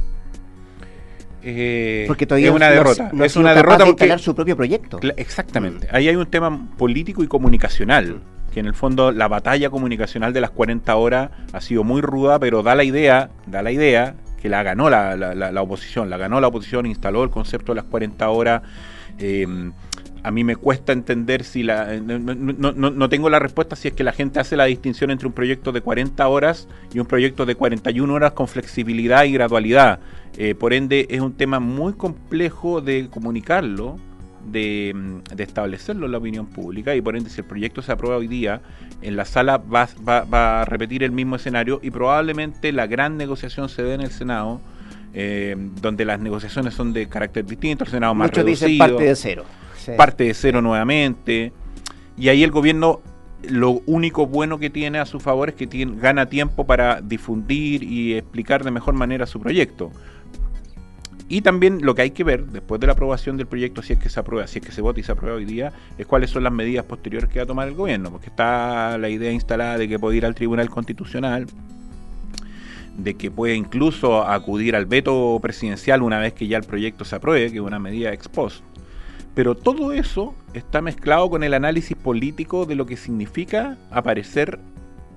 Eh, 1.44 2.06
porque 2.08 2.28
todavía 2.28 2.50
es 2.50 2.56
una 2.56 2.70
derrota. 2.70 3.10
No, 3.14 3.26
es 3.26 3.36
una 3.36 3.54
derrota 3.54 3.86
de 3.86 4.20
su 4.20 4.36
propio 4.36 4.56
proyecto. 4.56 5.00
Exactamente. 5.18 5.88
Ahí 5.92 6.08
hay 6.08 6.16
un 6.16 6.28
tema 6.28 6.70
político 6.78 7.24
y 7.24 7.28
comunicacional. 7.28 8.22
Que 8.54 8.60
en 8.60 8.66
el 8.66 8.74
fondo 8.74 9.12
la 9.12 9.28
batalla 9.28 9.70
comunicacional 9.70 10.34
de 10.34 10.42
las 10.42 10.52
40 10.52 10.96
horas 10.96 11.32
ha 11.54 11.62
sido 11.62 11.84
muy 11.84 12.02
ruda, 12.02 12.40
pero 12.40 12.64
da 12.64 12.76
la 12.76 12.84
idea, 12.84 13.30
da 13.48 13.62
la 13.62 13.72
idea 13.72 14.16
que 14.42 14.50
la 14.50 14.64
ganó 14.64 14.90
la, 14.90 15.16
la, 15.16 15.62
oposición, 15.62 16.10
la 16.10 16.18
ganó 16.18 16.42
la 16.42 16.48
oposición, 16.48 16.86
instaló 16.86 17.24
el 17.24 17.30
concepto 17.30 17.74
de 17.74 17.78
las 17.78 17.86
40 17.86 18.28
horas. 18.30 18.64
Em, 19.20 19.72
a 20.24 20.32
mí 20.32 20.44
me 20.44 20.56
cuesta 20.56 20.94
entender 20.94 21.44
si 21.44 21.64
la... 21.64 22.00
No, 22.00 22.20
no, 22.20 22.72
no, 22.72 23.10
tengo 23.10 23.30
la 23.30 23.40
respuesta 23.40 23.76
si 23.76 23.88
es 23.88 23.94
que 23.94 24.04
la 24.04 24.14
gente 24.14 24.40
hace 24.40 24.56
la 24.56 24.66
distinción 24.66 25.12
entre 25.12 25.28
un 25.28 25.34
proyecto 25.34 25.72
de 25.72 25.82
40 25.82 26.28
horas 26.28 26.68
y 26.94 27.00
un 27.00 27.06
proyecto 27.06 27.46
de 27.46 27.56
41 27.56 28.14
horas 28.14 28.34
con 28.34 28.48
flexibilidad 28.48 29.24
y 29.26 29.32
gradualidad. 29.32 30.00
Eh, 30.38 30.56
por 30.56 30.74
ende, 30.74 31.08
es 31.10 31.22
un 31.22 31.34
tema 31.34 31.60
muy 31.60 31.94
complejo 31.94 32.82
de 32.82 33.10
comunicarlo 33.10 33.98
de, 34.46 35.22
de, 35.36 35.44
establecerlo 35.44 36.06
en 36.06 36.12
la 36.12 36.18
opinión 36.18 36.48
pública 36.48 36.96
y 36.96 37.02
por 37.02 37.16
ende 37.16 37.30
si 37.30 37.42
el 37.42 37.48
proyecto 37.48 37.82
se 37.82 37.92
aprueba 37.92 38.18
hoy 38.18 38.28
día 38.28 38.62
en 39.02 39.16
la 39.16 39.26
sala 39.26 39.58
va, 39.58 39.88
va, 40.08 40.62
a 40.62 40.66
repetir 40.66 41.04
el 41.04 41.12
mismo 41.12 41.36
escenario 41.36 41.80
y 41.84 41.92
probablemente 41.92 42.72
la 42.72 42.88
gran 42.88 43.18
negociación 43.18 43.70
se 43.70 43.84
dé 43.84 43.94
en 43.94 44.02
el 44.02 44.12
Senado 44.12 44.62
eh, 45.14 45.56
donde 45.82 46.06
las 46.06 46.20
negociaciones 46.20 46.74
son 46.74 46.94
de 46.94 47.08
carácter 47.08 47.46
distinto, 47.46 47.84
el 47.84 47.90
Senado 47.90 48.16
más 48.16 48.30
Muchos 48.30 48.46
reducido, 48.46 48.78
parte 48.78 49.04
de 49.04 49.16
cero. 49.16 49.46
Parte 49.98 50.24
de 50.26 50.34
cero 50.34 50.62
nuevamente. 50.62 51.52
Y 52.18 52.30
ahí 52.30 52.44
el 52.44 52.52
gobierno 52.52 53.02
lo 53.44 53.82
único 53.88 54.28
bueno 54.28 54.60
que 54.60 54.70
tiene 54.70 55.00
a 55.00 55.06
su 55.06 55.20
favor 55.20 55.50
es 55.50 55.56
que 55.56 55.68
tiene, 55.68 56.00
gana 56.00 56.28
tiempo 56.28 56.66
para 56.66 57.02
difundir 57.02 57.84
y 57.84 58.14
explicar 58.14 58.64
de 58.64 58.72
mejor 58.72 58.94
manera 58.94 59.26
su 59.26 59.40
proyecto. 59.40 59.92
Y 61.32 61.44
también 61.44 61.80
lo 61.82 61.96
que 61.96 62.02
hay 62.02 62.12
que 62.12 62.26
ver 62.26 62.48
después 62.48 62.82
de 62.82 62.88
la 62.88 62.92
aprobación 62.92 63.38
del 63.38 63.48
proyecto, 63.48 63.82
si 63.82 63.94
es 63.94 64.00
que 64.00 64.10
se 64.10 64.20
aprueba, 64.20 64.48
si 64.48 64.60
es 64.60 64.66
que 64.66 64.74
se 64.74 64.82
vota 64.82 65.00
y 65.00 65.04
se 65.04 65.14
aprueba 65.14 65.38
hoy 65.38 65.46
día, 65.46 65.72
es 65.98 66.06
cuáles 66.06 66.30
son 66.30 66.44
las 66.44 66.52
medidas 66.52 66.84
posteriores 66.84 67.30
que 67.30 67.40
va 67.40 67.44
a 67.44 67.46
tomar 67.46 67.70
el 67.70 67.74
gobierno, 67.74 68.12
porque 68.12 68.26
está 68.26 68.98
la 68.98 69.08
idea 69.08 69.32
instalada 69.32 69.78
de 69.78 69.88
que 69.88 69.98
puede 69.98 70.18
ir 70.18 70.26
al 70.26 70.36
Tribunal 70.36 70.70
Constitucional, 70.70 71.46
de 72.98 73.14
que 73.14 73.32
puede 73.32 73.56
incluso 73.56 74.28
acudir 74.28 74.76
al 74.76 74.88
veto 74.88 75.40
presidencial 75.42 76.02
una 76.02 76.20
vez 76.20 76.34
que 76.34 76.48
ya 76.48 76.58
el 76.58 76.66
proyecto 76.66 77.06
se 77.06 77.16
apruebe, 77.16 77.50
que 77.50 77.60
es 77.60 77.64
una 77.64 77.80
medida 77.80 78.12
ex 78.12 78.28
post. 78.28 78.62
Pero 79.34 79.56
todo 79.56 79.94
eso 79.94 80.36
está 80.54 80.82
mezclado 80.82 81.30
con 81.30 81.46
el 81.46 81.54
análisis 81.54 81.96
político 81.96 82.66
de 82.66 82.76
lo 82.76 82.86
que 82.86 82.98
significa 82.98 83.78
aparecer 83.90 84.60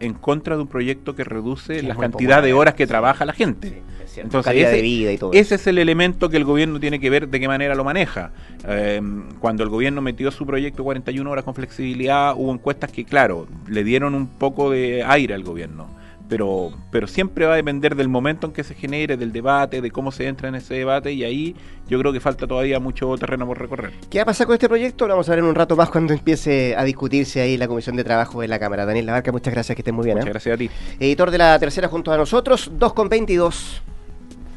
en 0.05 0.15
contra 0.15 0.57
de 0.57 0.63
un 0.63 0.69
proyecto 0.69 1.15
que 1.15 1.25
reduce 1.25 1.83
la 1.83 1.97
cantidad 1.97 2.43
de 2.43 2.53
horas 2.53 2.75
que 2.75 2.87
trabaja 2.87 3.25
la 3.25 3.33
gente. 3.33 3.83
Entonces, 4.17 4.55
ese, 4.55 4.71
de 4.71 4.83
vida 4.83 5.13
y 5.13 5.19
todo 5.19 5.33
ese 5.33 5.57
es 5.57 5.67
el 5.67 5.77
elemento 5.77 6.29
que 6.29 6.37
el 6.37 6.45
gobierno 6.45 6.79
tiene 6.79 7.01
que 7.01 7.11
ver 7.11 7.29
de 7.29 7.41
qué 7.41 7.49
manera 7.49 7.75
lo 7.75 7.83
maneja. 7.83 8.31
Em, 8.65 9.25
cuando 9.41 9.65
el 9.65 9.71
gobierno 9.71 10.01
metió 10.03 10.31
su 10.31 10.47
proyecto 10.47 10.85
41 10.85 11.29
horas 11.29 11.45
con 11.45 11.55
flexibilidad, 11.55 12.35
hubo 12.37 12.53
encuestas 12.53 12.93
que, 12.93 13.05
claro, 13.05 13.49
le 13.67 13.83
dieron 13.83 14.15
un 14.15 14.29
poco 14.29 14.71
de 14.71 15.03
aire 15.03 15.35
al 15.35 15.43
gobierno 15.43 15.89
pero, 16.29 16.73
pero 16.91 17.07
siempre 17.07 17.47
va 17.47 17.55
a 17.55 17.57
depender 17.57 17.97
del 17.97 18.09
momento 18.09 18.47
en 18.47 18.53
que 18.53 18.65
se 18.65 18.75
genere, 18.75 19.17
del 19.17 19.33
debate, 19.33 19.81
de 19.81 19.91
cómo 19.91 20.13
se 20.13 20.27
entra 20.27 20.49
en 20.49 20.55
ese 20.55 20.75
debate 20.75 21.13
y 21.13 21.25
ahí 21.25 21.55
yo 21.89 21.99
creo 21.99 22.13
que 22.13 22.21
falta 22.21 22.47
todavía 22.47 22.81
mucho 22.81 23.17
terreno 23.19 23.47
por 23.47 23.61
recorrer. 23.61 23.93
¿Qué 24.11 24.19
va 24.19 24.23
a 24.23 24.27
pasar 24.27 24.47
con 24.47 24.55
este 24.55 24.69
proyecto? 24.69 25.07
Lo 25.07 25.15
vamos 25.15 25.29
a 25.29 25.33
ver 25.33 25.41
en 25.41 25.45
un 25.45 25.55
rato 25.55 25.77
más 25.77 25.91
cuando 25.91 26.13
empiece 26.13 26.75
a 26.77 26.85
discutirse 26.85 27.41
ahí 27.41 27.57
la 27.57 27.69
Comisión 27.69 27.97
de 27.97 28.05
Trabajo 28.05 28.43
en 28.43 28.51
la 28.51 28.59
Cámara. 28.59 28.87
Daniel 28.87 29.07
Labarca, 29.07 29.33
muchas 29.33 29.53
gracias, 29.53 29.77
que 29.77 29.83
estén 29.83 29.95
muy 29.95 30.05
bien. 30.05 30.17
Muchas 30.17 30.29
¿eh? 30.29 30.33
gracias 30.33 30.55
a 30.55 30.59
ti. 30.59 30.71
Editor 30.99 31.31
de 31.31 31.39
la 31.39 31.59
tercera 31.59 31.89
junto 31.89 32.13
a 32.13 32.17
nosotros, 32.17 32.71
2 32.75 32.93
con 32.95 33.09
22. 33.09 33.83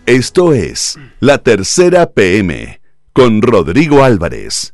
Esto 0.06 0.54
es 0.54 0.98
La 1.20 1.40
Tercera 1.40 2.10
PM 2.10 2.80
con 3.12 3.42
Rodrigo 3.42 4.04
Álvarez. 4.04 4.74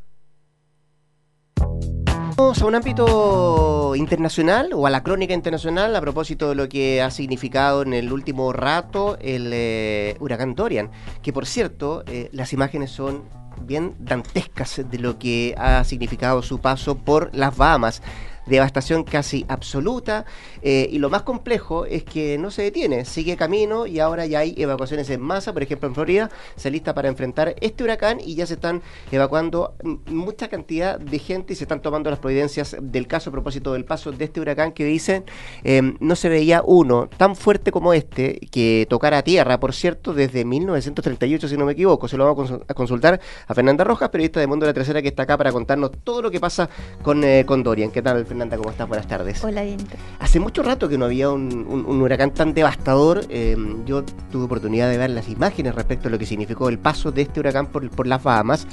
Vamos 2.35 2.61
a 2.63 2.65
un 2.65 2.73
ámbito 2.73 3.93
internacional 3.95 4.71
o 4.73 4.87
a 4.87 4.89
la 4.89 5.03
crónica 5.03 5.35
internacional 5.35 5.95
a 5.95 6.01
propósito 6.01 6.49
de 6.49 6.55
lo 6.55 6.67
que 6.67 6.99
ha 7.01 7.11
significado 7.11 7.83
en 7.83 7.93
el 7.93 8.11
último 8.11 8.51
rato 8.53 9.17
el 9.21 9.51
eh, 9.53 10.17
huracán 10.19 10.55
Dorian, 10.55 10.89
que 11.21 11.31
por 11.31 11.45
cierto 11.45 12.03
eh, 12.07 12.29
las 12.31 12.51
imágenes 12.51 12.89
son 12.89 13.23
bien 13.61 13.95
dantescas 13.99 14.81
de 14.89 14.97
lo 14.97 15.19
que 15.19 15.53
ha 15.59 15.83
significado 15.83 16.41
su 16.41 16.59
paso 16.59 16.95
por 16.95 17.29
las 17.35 17.55
Bahamas 17.55 18.01
devastación 18.45 19.03
casi 19.03 19.45
absoluta 19.47 20.25
eh, 20.61 20.87
y 20.91 20.99
lo 20.99 21.09
más 21.09 21.23
complejo 21.23 21.85
es 21.85 22.03
que 22.03 22.37
no 22.37 22.51
se 22.51 22.63
detiene, 22.63 23.05
sigue 23.05 23.37
camino 23.37 23.85
y 23.85 23.99
ahora 23.99 24.25
ya 24.25 24.39
hay 24.39 24.53
evacuaciones 24.57 25.09
en 25.09 25.21
masa, 25.21 25.53
por 25.53 25.63
ejemplo 25.63 25.87
en 25.87 25.95
Florida 25.95 26.29
se 26.55 26.71
lista 26.71 26.93
para 26.93 27.07
enfrentar 27.07 27.55
este 27.61 27.83
huracán 27.83 28.19
y 28.19 28.35
ya 28.35 28.45
se 28.45 28.55
están 28.55 28.81
evacuando 29.11 29.75
mucha 30.07 30.47
cantidad 30.47 30.99
de 30.99 31.19
gente 31.19 31.53
y 31.53 31.55
se 31.55 31.63
están 31.63 31.81
tomando 31.81 32.09
las 32.09 32.19
providencias 32.19 32.75
del 32.81 33.07
caso 33.07 33.29
a 33.29 33.33
propósito 33.33 33.73
del 33.73 33.85
paso 33.85 34.11
de 34.11 34.25
este 34.25 34.39
huracán 34.39 34.71
que 34.71 34.85
dicen 34.85 35.23
em, 35.63 35.97
no 35.99 36.15
se 36.15 36.29
veía 36.29 36.61
uno 36.65 37.09
tan 37.17 37.35
fuerte 37.35 37.71
como 37.71 37.93
este 37.93 38.39
que 38.51 38.85
tocara 38.89 39.21
tierra, 39.23 39.59
por 39.59 39.73
cierto, 39.73 40.13
desde 40.13 40.45
1938 40.45 41.47
si 41.47 41.57
no 41.57 41.65
me 41.65 41.73
equivoco, 41.73 42.07
se 42.07 42.17
lo 42.17 42.25
vamos 42.25 42.51
a 42.67 42.73
consultar 42.73 43.19
a 43.47 43.53
Fernanda 43.53 43.83
Rojas, 43.83 44.09
periodista 44.09 44.39
de 44.39 44.47
Mundo 44.47 44.65
de 44.65 44.71
la 44.71 44.73
Tercera 44.73 45.01
que 45.01 45.07
está 45.07 45.23
acá 45.23 45.37
para 45.37 45.51
contarnos 45.51 45.91
todo 46.03 46.21
lo 46.21 46.31
que 46.31 46.39
pasa 46.39 46.69
con, 47.01 47.23
eh, 47.23 47.43
con 47.45 47.63
Dorian. 47.63 47.91
¿Qué 47.91 48.01
tal? 48.01 48.25
Fernanda, 48.33 48.57
¿cómo 48.57 48.71
estás? 48.71 48.87
Buenas 48.87 49.07
tardes. 49.07 49.43
Hola, 49.43 49.61
bien. 49.61 49.77
Hace 50.17 50.39
mucho 50.39 50.63
rato 50.63 50.89
que 50.89 50.97
no 50.97 51.05
había 51.05 51.29
un, 51.29 52.01
huracán 52.01 52.31
tan 52.31 52.55
devastador. 52.55 53.23
Eh, 53.29 53.55
yo 53.85 54.03
tuve 54.31 54.45
oportunidad 54.45 54.89
de 54.89 54.97
ver 54.97 55.11
las 55.11 55.29
imágenes 55.29 55.75
respecto 55.75 56.07
a 56.07 56.11
lo 56.11 56.17
que 56.17 56.25
significó 56.25 56.67
el 56.67 56.79
paso 56.79 57.11
de 57.11 57.21
este 57.21 57.41
huracán 57.41 57.67
por, 57.67 57.87
por 57.91 58.07
las 58.07 58.23
Bahamas 58.23 58.65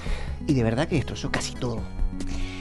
y 0.46 0.54
de 0.54 0.62
verdad 0.62 0.88
que 0.88 0.94
destrozó 0.94 1.30
casi 1.30 1.52
todo. 1.56 1.80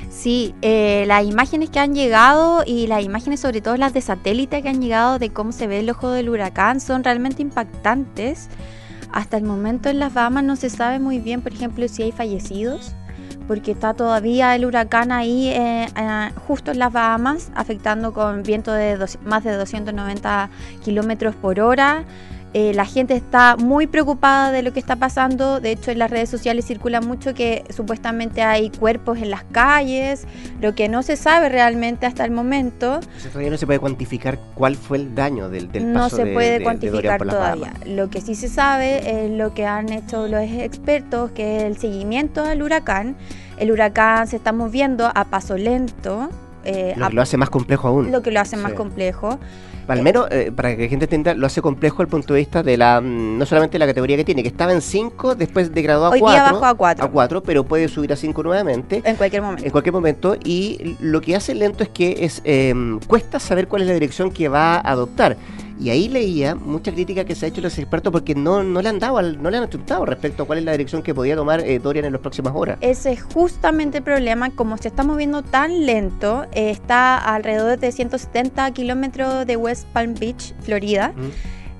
Sí, 0.09 0.53
eh, 0.61 1.05
las 1.07 1.23
imágenes 1.23 1.69
que 1.69 1.79
han 1.79 1.95
llegado 1.95 2.63
y 2.65 2.87
las 2.87 3.01
imágenes 3.01 3.39
sobre 3.39 3.61
todo 3.61 3.77
las 3.77 3.93
de 3.93 4.01
satélite 4.01 4.61
que 4.61 4.67
han 4.67 4.81
llegado 4.81 5.19
de 5.19 5.29
cómo 5.29 5.53
se 5.53 5.67
ve 5.67 5.79
el 5.79 5.89
ojo 5.89 6.11
del 6.11 6.27
huracán 6.27 6.81
son 6.81 7.05
realmente 7.05 7.41
impactantes. 7.41 8.49
Hasta 9.13 9.37
el 9.37 9.43
momento 9.43 9.87
en 9.87 9.99
las 9.99 10.13
Bahamas 10.13 10.43
no 10.43 10.57
se 10.57 10.69
sabe 10.69 10.99
muy 10.99 11.19
bien, 11.19 11.39
por 11.39 11.53
ejemplo, 11.53 11.87
si 11.87 12.03
hay 12.03 12.11
fallecidos 12.11 12.93
porque 13.49 13.71
está 13.71 13.95
todavía 13.95 14.55
el 14.55 14.63
huracán 14.63 15.11
ahí 15.11 15.47
eh, 15.47 15.87
eh, 15.95 16.29
justo 16.47 16.69
en 16.69 16.77
las 16.77 16.93
Bahamas, 16.93 17.51
afectando 17.55 18.13
con 18.13 18.43
viento 18.43 18.71
de 18.71 18.95
más 19.25 19.43
de 19.43 19.53
290 19.53 20.51
kilómetros 20.85 21.35
por 21.35 21.59
hora. 21.59 22.03
Eh, 22.53 22.73
la 22.73 22.85
gente 22.85 23.13
está 23.13 23.57
muy 23.57 23.85
preocupada 23.85 24.51
de 24.51 24.63
lo 24.63 24.73
que 24.73 24.79
está 24.79 24.95
pasando. 24.95 25.59
De 25.59 25.71
hecho, 25.71 25.91
en 25.91 25.99
las 25.99 26.09
redes 26.09 26.29
sociales 26.29 26.65
circula 26.65 26.99
mucho 26.99 27.35
que 27.35 27.63
supuestamente 27.69 28.41
hay 28.41 28.71
cuerpos 28.71 29.19
en 29.19 29.29
las 29.29 29.43
calles, 29.43 30.25
lo 30.59 30.73
que 30.73 30.89
no 30.89 31.03
se 31.03 31.15
sabe 31.15 31.49
realmente 31.49 32.07
hasta 32.07 32.25
el 32.25 32.31
momento. 32.31 33.01
todavía 33.27 33.51
no 33.51 33.57
se 33.57 33.67
puede 33.67 33.79
cuantificar 33.79 34.39
cuál 34.55 34.75
fue 34.75 34.97
el 34.97 35.13
daño 35.13 35.49
del, 35.49 35.71
del 35.71 35.93
paso 35.93 35.93
No 35.93 36.09
se 36.09 36.33
puede 36.33 36.63
cuantificar 36.63 37.21
todavía. 37.21 37.73
Lo 37.85 38.09
que 38.09 38.19
sí 38.21 38.33
se 38.33 38.47
sabe 38.47 39.25
es 39.25 39.29
lo 39.29 39.53
que 39.53 39.67
han 39.67 39.91
hecho 39.91 40.27
los 40.27 40.41
expertos, 40.41 41.29
que 41.31 41.57
es 41.57 41.63
el 41.63 41.77
seguimiento 41.77 42.43
al 42.43 42.63
huracán. 42.63 43.15
El 43.57 43.71
huracán 43.71 44.27
se 44.27 44.37
está 44.37 44.53
moviendo 44.53 45.11
a 45.13 45.25
paso 45.25 45.55
lento. 45.55 46.29
Eh, 46.65 46.93
lo 46.97 47.09
que 47.09 47.13
lo 47.13 47.21
hace 47.21 47.37
más 47.37 47.49
complejo 47.49 47.87
aún. 47.87 48.11
Lo 48.11 48.21
que 48.23 48.31
lo 48.31 48.39
hace 48.39 48.57
más 48.57 48.73
complejo. 48.73 49.39
Al 49.89 50.03
menos, 50.03 50.27
eh, 50.31 50.51
para 50.55 50.75
que 50.75 50.83
la 50.83 50.89
gente 50.89 51.05
entienda, 51.05 51.33
lo 51.33 51.47
hace 51.47 51.61
complejo 51.61 52.01
el 52.01 52.07
punto 52.07 52.33
de 52.33 52.39
vista 52.39 52.63
de 52.63 52.77
la 52.77 53.01
mm, 53.01 53.37
no 53.37 53.45
solamente 53.45 53.79
la 53.79 53.87
categoría 53.87 54.17
que 54.17 54.23
tiene, 54.23 54.41
que 54.43 54.49
estaba 54.49 54.71
en 54.71 54.81
5, 54.81 55.35
después 55.35 55.73
degradó 55.73 56.05
a 56.07 56.09
4. 56.09 56.25
Hoy 56.25 56.31
día 56.31 56.51
bajó 56.51 56.65
a 56.65 56.75
4. 56.75 57.05
A 57.05 57.07
4, 57.09 57.43
pero 57.43 57.63
puede 57.63 57.87
subir 57.87 58.13
a 58.13 58.15
5 58.15 58.43
nuevamente. 58.43 59.01
En 59.03 59.15
cualquier 59.15 59.41
momento. 59.41 59.65
En 59.65 59.71
cualquier 59.71 59.93
momento. 59.93 60.35
Y 60.43 60.95
lo 60.99 61.21
que 61.21 61.35
hace 61.35 61.55
lento 61.55 61.83
es 61.83 61.89
que 61.89 62.25
es 62.25 62.41
em, 62.43 62.99
cuesta 62.99 63.39
saber 63.39 63.67
cuál 63.67 63.81
es 63.81 63.87
la 63.87 63.93
dirección 63.93 64.31
que 64.31 64.47
va 64.47 64.75
a 64.75 64.79
adoptar. 64.79 65.37
Y 65.79 65.91
ahí 65.91 66.09
leía 66.09 66.55
mucha 66.55 66.91
crítica 66.91 67.23
que 67.23 67.35
se 67.35 67.45
ha 67.45 67.49
hecho 67.49 67.61
los 67.61 67.77
expertos 67.79 68.11
porque 68.11 68.35
no, 68.35 68.63
no 68.63 68.81
le 68.81 68.89
han 68.89 68.99
dado, 68.99 69.21
no 69.21 69.49
le 69.49 69.57
han 69.57 69.63
achuntado 69.63 70.05
respecto 70.05 70.43
a 70.43 70.45
cuál 70.45 70.59
es 70.59 70.65
la 70.65 70.73
dirección 70.73 71.01
que 71.01 71.15
podía 71.15 71.37
tomar 71.37 71.61
eh, 71.61 71.79
Dorian 71.79 72.03
en 72.03 72.11
las 72.11 72.21
próximas 72.21 72.53
horas. 72.53 72.77
Ese 72.81 73.13
es 73.13 73.23
justamente 73.23 73.99
el 73.99 74.03
problema, 74.03 74.49
como 74.49 74.77
se 74.77 74.89
está 74.89 75.03
moviendo 75.03 75.41
tan 75.41 75.85
lento, 75.85 76.45
eh, 76.51 76.69
está 76.69 77.17
alrededor 77.17 77.79
de 77.79 77.93
170 77.93 78.69
kilómetros 78.71 79.47
de 79.47 79.55
West 79.55 79.87
Palm 79.93 80.15
Beach, 80.15 80.53
Florida. 80.59 81.13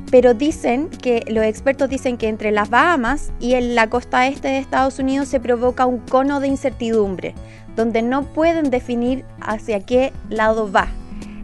Pero 0.09 0.33
dicen 0.33 0.89
que 0.89 1.23
los 1.27 1.43
expertos 1.43 1.89
dicen 1.89 2.17
que 2.17 2.29
entre 2.29 2.51
las 2.51 2.69
Bahamas 2.69 3.31
y 3.39 3.55
en 3.55 3.75
la 3.75 3.89
costa 3.89 4.27
este 4.27 4.47
de 4.47 4.57
Estados 4.59 4.97
Unidos 4.97 5.27
se 5.27 5.41
provoca 5.41 5.85
un 5.85 5.99
cono 5.99 6.39
de 6.39 6.47
incertidumbre, 6.47 7.35
donde 7.75 8.01
no 8.01 8.23
pueden 8.23 8.69
definir 8.69 9.25
hacia 9.41 9.81
qué 9.81 10.13
lado 10.29 10.71
va. 10.71 10.88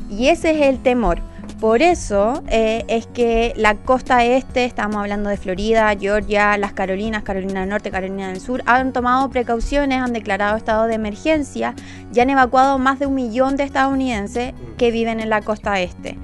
Y 0.09 0.29
ese 0.29 0.51
es 0.51 0.67
el 0.67 0.79
temor 0.81 1.21
por 1.59 1.81
eso 1.81 2.43
eh, 2.47 2.83
es 2.87 3.07
que 3.07 3.53
la 3.55 3.75
costa 3.75 4.23
este, 4.25 4.65
estamos 4.65 4.97
hablando 4.97 5.29
de 5.29 5.37
Florida, 5.37 5.95
Georgia, 5.99 6.57
las 6.57 6.73
Carolinas, 6.73 7.23
Carolina 7.23 7.61
del 7.61 7.69
Norte, 7.69 7.91
Carolina 7.91 8.27
del 8.27 8.41
Sur, 8.41 8.61
han 8.65 8.93
tomado 8.93 9.29
precauciones, 9.29 10.01
han 10.01 10.13
declarado 10.13 10.57
estado 10.57 10.85
de 10.85 10.95
emergencia 10.95 11.73
y 12.13 12.19
han 12.19 12.29
evacuado 12.29 12.77
más 12.77 12.99
de 12.99 13.05
un 13.05 13.15
millón 13.15 13.55
de 13.55 13.63
estadounidenses 13.63 14.53
que 14.77 14.91
viven 14.91 15.19
en 15.19 15.29
la 15.29 15.41
costa 15.41 15.79
este. 15.79 16.17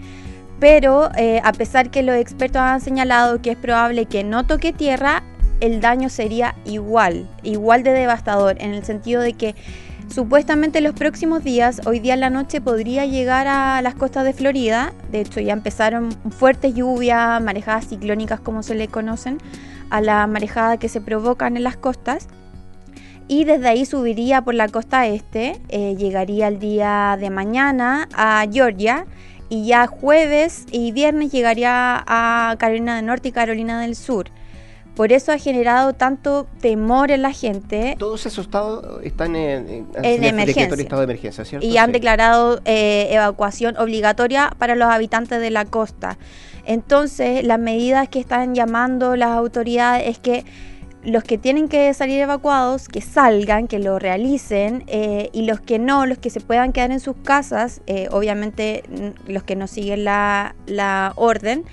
Pero 0.59 1.09
eh, 1.17 1.41
a 1.43 1.53
pesar 1.53 1.89
que 1.89 2.03
los 2.03 2.15
expertos 2.15 2.61
han 2.61 2.81
señalado 2.81 3.41
que 3.41 3.51
es 3.51 3.57
probable 3.57 4.05
que 4.05 4.23
no 4.23 4.45
toque 4.45 4.73
tierra, 4.73 5.23
el 5.59 5.79
daño 5.79 6.09
sería 6.09 6.55
igual, 6.65 7.27
igual 7.43 7.83
de 7.83 7.91
devastador, 7.91 8.57
en 8.59 8.73
el 8.73 8.83
sentido 8.83 9.21
de 9.21 9.33
que 9.33 9.55
Supuestamente 10.13 10.81
los 10.81 10.93
próximos 10.93 11.41
días, 11.41 11.79
hoy 11.85 11.99
día 11.99 12.15
en 12.15 12.19
la 12.19 12.29
noche 12.29 12.59
podría 12.59 13.05
llegar 13.05 13.47
a 13.47 13.81
las 13.81 13.95
costas 13.95 14.25
de 14.25 14.33
Florida. 14.33 14.91
De 15.09 15.21
hecho, 15.21 15.39
ya 15.39 15.53
empezaron 15.53 16.11
fuertes 16.31 16.75
lluvias, 16.75 17.41
marejadas 17.41 17.87
ciclónicas 17.87 18.41
como 18.41 18.61
se 18.61 18.75
le 18.75 18.89
conocen, 18.89 19.37
a 19.89 20.01
la 20.01 20.27
marejada 20.27 20.75
que 20.75 20.89
se 20.89 20.99
provocan 20.99 21.55
en 21.55 21.63
las 21.63 21.77
costas. 21.77 22.27
Y 23.29 23.45
desde 23.45 23.69
ahí 23.69 23.85
subiría 23.85 24.41
por 24.41 24.53
la 24.53 24.67
costa 24.67 25.07
este, 25.07 25.61
eh, 25.69 25.95
llegaría 25.97 26.49
el 26.49 26.59
día 26.59 27.17
de 27.17 27.29
mañana 27.29 28.09
a 28.13 28.45
Georgia 28.51 29.05
y 29.47 29.65
ya 29.65 29.87
jueves 29.87 30.65
y 30.73 30.91
viernes 30.91 31.31
llegaría 31.31 32.03
a 32.05 32.57
Carolina 32.59 32.97
del 32.97 33.05
Norte 33.05 33.29
y 33.29 33.31
Carolina 33.31 33.79
del 33.79 33.95
Sur. 33.95 34.29
Por 34.95 35.13
eso 35.13 35.31
ha 35.31 35.37
generado 35.37 35.93
tanto 35.93 36.47
temor 36.59 37.11
en 37.11 37.21
la 37.21 37.31
gente. 37.31 37.95
Todos 37.97 38.25
esos 38.25 38.45
estados 38.45 39.03
están 39.03 39.35
en, 39.35 39.87
emergencia. 40.03 40.75
estado 40.75 41.01
de 41.01 41.05
emergencia, 41.05 41.45
¿cierto? 41.45 41.65
Y 41.65 41.77
han 41.77 41.91
declarado 41.91 42.59
eh, 42.65 43.07
evacuación 43.11 43.77
obligatoria 43.77 44.51
para 44.57 44.75
los 44.75 44.89
habitantes 44.89 45.39
de 45.39 45.49
la 45.49 45.65
costa. 45.65 46.17
Entonces, 46.65 47.43
las 47.43 47.57
medidas 47.57 48.09
que 48.09 48.19
están 48.19 48.53
llamando 48.53 49.15
las 49.15 49.29
autoridades 49.29 50.07
es 50.07 50.19
que 50.19 50.45
los 51.03 51.23
que 51.23 51.37
tienen 51.37 51.67
que 51.67 51.93
salir 51.93 52.19
evacuados, 52.19 52.87
que 52.87 53.01
salgan, 53.01 53.67
que 53.67 53.79
lo 53.79 53.97
realicen, 53.97 54.83
eh, 54.87 55.29
y 55.33 55.43
los 55.45 55.59
que 55.59 55.79
no, 55.79 56.05
los 56.05 56.19
que 56.19 56.29
se 56.29 56.41
puedan 56.41 56.73
quedar 56.73 56.91
en 56.91 56.99
sus 56.99 57.15
casas, 57.23 57.81
eh, 57.87 58.07
obviamente 58.11 58.83
los 59.27 59.43
que 59.43 59.55
no 59.55 59.67
siguen 59.67 60.03
la, 60.03 60.55
la 60.67 61.13
orden, 61.15 61.65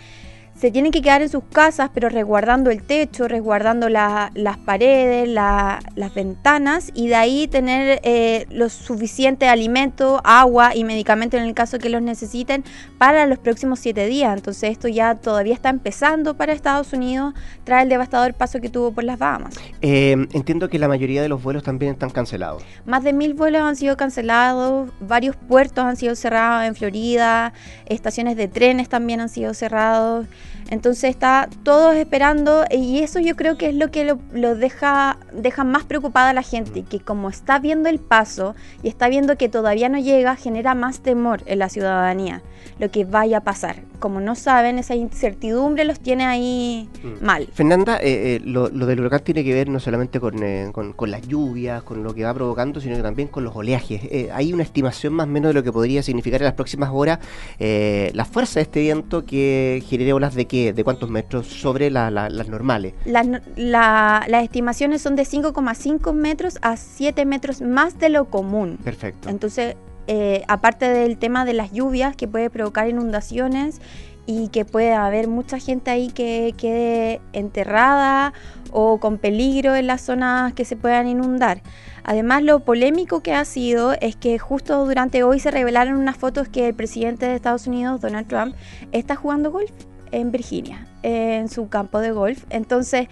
se 0.59 0.73
tienen 0.73 0.91
que 0.91 1.03
quedar 1.03 1.23
en 1.23 1.29
sus 1.29 1.45
casas, 1.45 1.91
pero 1.95 2.09
resguardando 2.09 2.71
el 2.71 2.83
techo, 2.83 3.29
resguardando 3.29 3.89
las 3.89 4.57
paredes, 4.65 5.29
las 5.29 6.15
ventanas 6.15 6.91
y 6.95 7.07
de 7.09 7.15
ahí 7.15 7.47
tener 7.47 8.01
eh, 8.03 8.47
lo 8.51 8.69
suficiente 8.69 9.47
alimento, 9.47 10.21
agua 10.25 10.75
y 10.75 10.83
medicamentos 10.83 11.41
en 11.41 11.47
el 11.47 11.55
caso 11.55 11.79
que 11.79 11.89
los 11.89 12.03
necesiten 12.03 12.65
para 12.99 13.27
los 13.27 13.39
próximos 13.39 13.79
siete 13.79 14.07
días. 14.07 14.37
Entonces 14.37 14.71
esto 14.73 14.89
ya 14.89 15.15
todavía 15.15 15.55
está 15.55 15.69
empezando 15.69 16.37
para 16.37 16.53
Estados 16.53 16.93
Unidos 16.93 17.35
tras 17.63 17.85
el 17.85 17.89
devastador 17.89 18.35
paso 18.35 18.61
que 18.61 18.69
tuvo 18.69 18.91
por 18.91 19.05
las 19.05 19.19
Bahamas. 19.19 19.55
Eh, 19.81 20.17
entiendo 20.33 20.69
que 20.69 20.81
la 20.81 20.89
mayoría 20.89 21.23
de 21.23 21.29
los 21.29 21.41
vuelos 21.41 21.63
también 21.63 21.93
están 21.93 22.11
cancelados. 22.11 22.65
Más 22.85 23.05
de 23.05 23.13
mil 23.13 23.35
vuelos 23.35 23.63
han 23.63 23.77
sido 23.77 23.97
cancelados, 23.97 24.91
varios 24.99 25.37
puertos 25.37 25.85
han 25.85 25.97
sido 25.97 26.17
cerrados 26.17 26.67
en 26.67 26.75
Florida, 26.75 27.53
estaciones 27.87 28.37
de 28.37 28.49
trenes 28.49 28.89
también 28.89 29.21
han 29.21 29.29
sido 29.29 29.55
cerrados. 29.55 30.27
Entonces 30.71 31.11
está 31.11 31.49
todos 31.63 31.97
esperando 31.97 32.65
y 32.71 32.99
eso 32.99 33.21
yo 33.21 33.37
creo 33.37 33.57
que 33.57 33.71
es 33.71 33.75
lo 33.75 33.91
que 33.91 34.05
lo, 34.05 34.55
deja, 34.55 35.19
deja 35.33 35.65
más 35.65 35.85
preocupada 35.85 36.31
a 36.31 36.35
la 36.35 36.43
gente, 36.43 36.83
que 36.83 37.01
como 37.01 37.31
está 37.31 37.59
viendo 37.59 37.89
el 37.89 37.99
paso 37.99 38.55
y 38.83 38.89
está 38.89 39.09
viendo 39.09 39.37
que 39.37 39.49
todavía 39.49 39.89
no 39.89 39.99
llega, 39.99 40.37
genera 40.37 40.75
más 40.75 41.01
temor 41.01 41.43
en 41.47 41.59
la 41.59 41.69
ciudadanía, 41.69 42.43
lo 42.79 42.91
que 42.91 43.05
vaya 43.05 43.39
a 43.39 43.41
pasar 43.41 43.77
como 43.99 44.21
no 44.21 44.35
saben, 44.35 44.79
esa 44.79 44.95
incertidumbre 44.95 45.85
los 45.85 46.01
tiene 46.01 46.25
ahí 46.25 46.89
mm. 47.03 47.25
mal. 47.25 47.49
Fernanda, 47.53 47.99
eh, 47.99 48.37
eh, 48.37 48.41
lo, 48.45 48.69
del 48.69 49.01
huracán 49.01 49.21
tiene 49.21 49.45
que 49.45 49.53
ver 49.53 49.69
no 49.69 49.81
solamente 49.81 50.19
eh, 50.43 50.71
con, 50.73 51.11
las 51.11 51.27
lluvias, 51.27 51.83
con 51.83 52.03
lo 52.03 52.15
que 52.15 52.25
va 52.25 52.35
provocando, 52.35 52.81
sino 52.81 52.97
que 52.97 53.03
también 53.03 53.29
con 53.29 53.45
los 53.45 53.55
oleajes. 53.55 54.01
hay 54.33 54.53
una 54.53 54.63
estimación 54.63 55.13
más 55.13 55.27
o 55.27 55.31
menos 55.31 55.51
de 55.51 55.55
lo 55.55 55.63
que 55.63 55.73
podría 55.73 56.03
significar 56.03 56.41
en 56.41 56.47
las 56.47 56.55
próximas 56.55 56.91
horas 56.93 57.19
la 57.59 58.25
fuerza 58.25 58.61
de 58.61 58.63
este 58.63 58.81
viento 58.81 59.25
que 59.25 59.83
genere 59.87 60.13
olas 60.13 60.35
de 60.35 60.47
qué, 60.59 60.73
de 60.73 60.85
cuántos 60.85 61.11
metros 61.11 61.47
sobre 61.47 61.91
las 61.91 62.49
normales. 62.49 62.95
las 63.05 64.43
estimaciones 64.43 65.03
son 65.03 65.17
de 65.17 65.23
5,5 65.23 66.13
metros 66.13 66.59
a 66.63 66.77
7 66.77 67.25
metros 67.25 67.61
más 67.61 67.99
de 67.99 68.09
lo 68.09 68.27
común. 68.27 68.79
Perfecto. 68.83 69.29
Entonces, 69.29 69.77
eh, 70.07 70.43
aparte 70.49 70.89
del 70.89 71.19
tema 71.19 71.45
de 71.45 71.53
las 71.53 71.73
lluvias 71.73 72.17
que 72.17 72.27
puede 72.27 72.51
provocar 72.51 72.89
inundaciones 72.89 73.81
y 74.25 74.49
que 74.49 74.65
puede 74.65 74.93
haber 74.93 75.27
mucha 75.29 75.59
gente 75.59 75.91
ahí 75.91 76.09
que 76.09 76.55
quede 76.57 77.21
enterrada 77.33 78.35
o 78.71 78.99
con 79.01 79.17
peligro 79.17 79.75
en 79.75 79.87
las 79.87 80.03
zonas 80.03 80.53
que 80.53 80.65
se 80.65 80.77
puedan 80.77 81.09
inundar. 81.09 81.63
Además, 82.05 82.43
lo 82.43 82.61
polémico 82.61 83.23
que 83.23 83.35
ha 83.35 83.45
sido 83.45 83.93
es 84.01 84.17
que 84.17 84.39
justo 84.39 84.85
durante 84.87 85.23
hoy 85.23 85.41
se 85.41 85.51
revelaron 85.51 85.97
unas 85.97 86.17
fotos 86.17 86.49
que 86.49 86.69
el 86.69 86.75
presidente 86.75 87.27
de 87.27 87.35
Estados 87.35 87.67
Unidos, 87.67 88.01
Donald 88.01 88.27
Trump, 88.29 88.55
está 88.93 89.17
jugando 89.17 89.51
golf 89.51 89.71
en 90.13 90.31
Virginia, 90.31 90.87
en 91.03 91.49
su 91.49 91.69
campo 91.69 92.01
de 92.01 92.11
golf. 92.11 92.45
Entonces, 92.51 93.09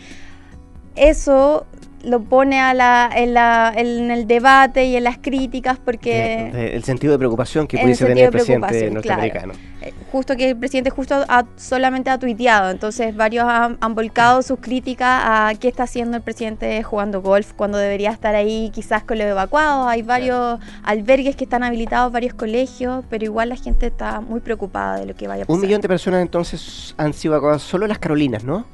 eso 0.95 1.67
lo 2.07 2.23
pone 2.23 2.61
a 2.61 2.73
la, 2.73 3.11
en, 3.15 3.35
la, 3.35 3.73
en, 3.77 4.11
el 4.11 4.27
debate 4.27 4.87
y 4.87 4.97
en 4.97 5.05
las 5.05 5.19
críticas 5.19 5.79
porque... 5.85 6.73
el 6.75 6.85
sentido 6.85 7.13
de 7.13 7.19
preocupación 7.19 7.67
que 7.67 7.79
pudiese 7.79 8.07
tener 8.07 8.27
el 8.27 8.31
presidente 8.31 8.91
norteamericano. 8.91 9.55
Eh, 9.83 9.93
justo 10.13 10.37
que 10.37 10.51
el 10.51 10.57
presidente 10.57 10.91
justo 10.91 11.25
solamente 11.57 12.09
ha 12.11 12.19
tuiteado, 12.19 12.71
entonces 12.71 13.15
varios 13.15 13.45
han, 13.47 13.95
volcado 13.95 14.43
sus 14.43 14.61
críticas 14.61 15.23
a 15.25 15.53
qué 15.59 15.69
está 15.69 15.85
haciendo 15.85 16.17
el 16.17 16.23
presidente 16.23 16.83
jugando 16.83 17.23
golf 17.23 17.53
cuando 17.55 17.79
debería 17.79 18.11
estar 18.11 18.35
ahí 18.35 18.71
quizás 18.73 19.03
con 19.03 19.19
los 19.19 19.27
evacuados. 19.27 19.89
Hay 19.89 20.03
varios 20.03 20.61
albergues 20.83 21.35
que 21.35 21.45
están 21.45 21.63
habilitados, 21.63 22.13
varios 22.13 22.35
colegios, 22.35 23.05
pero 23.11 23.25
igual 23.25 23.49
la 23.49 23.57
gente 23.57 23.87
está 23.87 24.21
muy 24.21 24.41
preocupada 24.41 24.99
de 25.01 25.07
lo 25.07 25.15
que 25.15 25.27
vaya 25.27 25.43
a 25.43 25.47
pasar. 25.47 25.57
Un 25.57 25.63
millón 25.63 25.81
de 25.81 25.89
personas 25.89 26.23
entonces 26.23 26.95
han 26.99 27.13
sido 27.13 27.35
evacuadas 27.35 27.63
solo 27.63 27.87
las 27.87 27.99
Carolinas, 27.99 28.45
¿no? 28.45 28.65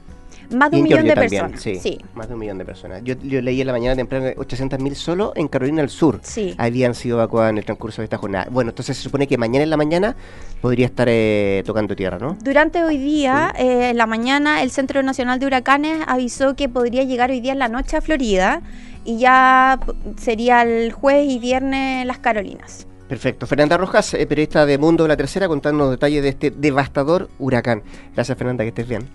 Más 0.52 0.70
de 0.70 0.78
un 0.78 0.82
millón 0.84 1.04
de 1.04 1.14
personas. 1.14 1.60
Sí, 1.60 1.98
más 2.14 2.28
de 2.28 2.34
un 2.34 2.40
millón 2.40 2.58
de 2.58 2.64
personas. 2.64 3.02
Yo, 3.04 3.14
leí 3.22 3.60
en 3.60 3.66
la 3.66 3.72
mañana 3.72 3.96
temprano 3.96 4.26
800.000 4.28 4.94
solo 4.94 5.32
en 5.36 5.48
Carolina 5.48 5.82
del 5.82 5.90
Sur 5.90 6.20
sí. 6.22 6.54
habían 6.58 6.94
sido 6.94 7.16
evacuadas 7.16 7.50
en 7.50 7.58
el 7.58 7.64
transcurso 7.64 8.02
de 8.02 8.04
esta 8.04 8.18
jornada. 8.18 8.46
Bueno, 8.50 8.70
entonces 8.70 8.96
se 8.96 9.02
supone 9.02 9.26
que 9.26 9.38
mañana 9.38 9.64
en 9.64 9.70
la 9.70 9.76
mañana 9.76 10.16
podría 10.60 10.86
estar 10.86 11.08
eh, 11.10 11.62
tocando 11.66 11.96
tierra, 11.96 12.18
¿no? 12.18 12.36
Durante 12.42 12.84
hoy 12.84 12.98
día, 12.98 13.52
eh, 13.58 13.90
en 13.90 13.96
la 13.96 14.06
mañana, 14.06 14.62
el 14.62 14.70
Centro 14.70 15.02
Nacional 15.02 15.38
de 15.38 15.46
Huracanes 15.46 16.02
avisó 16.06 16.54
que 16.56 16.68
podría 16.68 17.04
llegar 17.04 17.30
hoy 17.30 17.40
día 17.40 17.52
en 17.52 17.58
la 17.58 17.68
noche 17.68 17.96
a 17.96 18.00
Florida 18.00 18.62
y 19.04 19.18
ya 19.18 19.80
sería 20.16 20.62
el 20.62 20.92
jueves 20.92 21.28
y 21.28 21.38
viernes 21.38 22.06
las 22.06 22.18
Carolinas. 22.18 22.86
Perfecto. 23.08 23.46
Fernanda 23.46 23.76
Rojas, 23.76 24.14
eh, 24.14 24.26
periodista 24.26 24.64
de 24.64 24.78
Mundo 24.78 25.04
de 25.04 25.08
la 25.08 25.16
Tercera, 25.18 25.46
contando 25.46 25.90
detalles 25.90 26.22
de 26.22 26.30
este 26.30 26.50
devastador 26.50 27.28
huracán. 27.38 27.82
Gracias, 28.14 28.38
Fernanda, 28.38 28.64
que 28.64 28.68
estés 28.68 28.88
bien. 28.88 29.06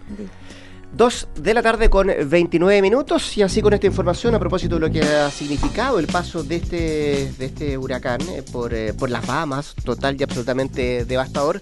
2 0.94 1.28
de 1.36 1.54
la 1.54 1.62
tarde 1.62 1.90
con 1.90 2.08
29 2.08 2.82
minutos 2.82 3.38
y 3.38 3.42
así 3.42 3.62
con 3.62 3.74
esta 3.74 3.88
información 3.88 4.34
a 4.36 4.40
propósito 4.40 4.76
de 4.76 4.82
lo 4.82 4.92
que 4.92 5.02
ha 5.02 5.30
significado 5.30 6.00
el 6.00 6.08
paso 6.08 6.44
de 6.44 6.56
este, 6.56 7.32
de 7.38 7.46
este 7.46 7.78
huracán 7.78 8.22
eh, 8.30 8.44
por, 8.52 8.74
eh, 8.74 8.94
por 8.94 9.10
las 9.10 9.26
Bahamas, 9.26 9.76
total 9.84 10.16
y 10.20 10.24
absolutamente 10.24 11.06
devastador. 11.06 11.62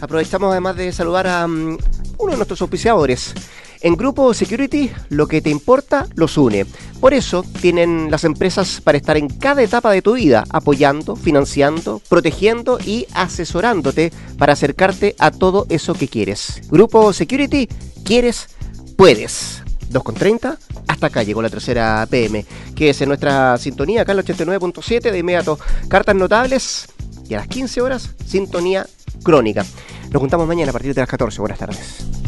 Aprovechamos 0.00 0.52
además 0.52 0.76
de 0.76 0.92
saludar 0.92 1.26
a 1.26 1.46
mm, 1.46 1.78
uno 2.18 2.30
de 2.30 2.36
nuestros 2.36 2.60
auspiciadores. 2.62 3.34
En 3.80 3.96
Grupo 3.96 4.34
Security, 4.34 4.90
lo 5.08 5.28
que 5.28 5.40
te 5.40 5.50
importa 5.50 6.06
los 6.16 6.36
une. 6.36 6.66
Por 7.00 7.14
eso 7.14 7.44
tienen 7.60 8.10
las 8.10 8.24
empresas 8.24 8.80
para 8.80 8.98
estar 8.98 9.16
en 9.16 9.28
cada 9.28 9.62
etapa 9.62 9.92
de 9.92 10.02
tu 10.02 10.14
vida, 10.14 10.44
apoyando, 10.50 11.14
financiando, 11.14 12.02
protegiendo 12.08 12.78
y 12.84 13.06
asesorándote 13.14 14.12
para 14.36 14.54
acercarte 14.54 15.14
a 15.20 15.30
todo 15.30 15.66
eso 15.68 15.94
que 15.94 16.08
quieres. 16.08 16.60
Grupo 16.70 17.12
Security, 17.12 17.68
quieres 18.04 18.48
puedes. 18.98 19.62
2.30, 19.92 20.58
hasta 20.88 21.06
acá 21.06 21.22
llegó 21.22 21.40
la 21.40 21.48
tercera 21.48 22.06
PM, 22.10 22.44
que 22.74 22.90
es 22.90 23.00
en 23.00 23.08
nuestra 23.08 23.56
sintonía 23.56 24.02
acá 24.02 24.12
en 24.12 24.18
el 24.18 24.24
89.7 24.24 25.10
de 25.12 25.18
inmediato. 25.18 25.58
Cartas 25.88 26.14
notables 26.14 26.88
y 27.26 27.32
a 27.32 27.38
las 27.38 27.46
15 27.46 27.80
horas, 27.80 28.10
sintonía 28.26 28.86
crónica. 29.22 29.64
Nos 30.10 30.20
juntamos 30.20 30.46
mañana 30.46 30.70
a 30.70 30.72
partir 30.72 30.92
de 30.92 31.00
las 31.00 31.08
14. 31.08 31.40
Buenas 31.40 31.58
tardes. 31.58 32.27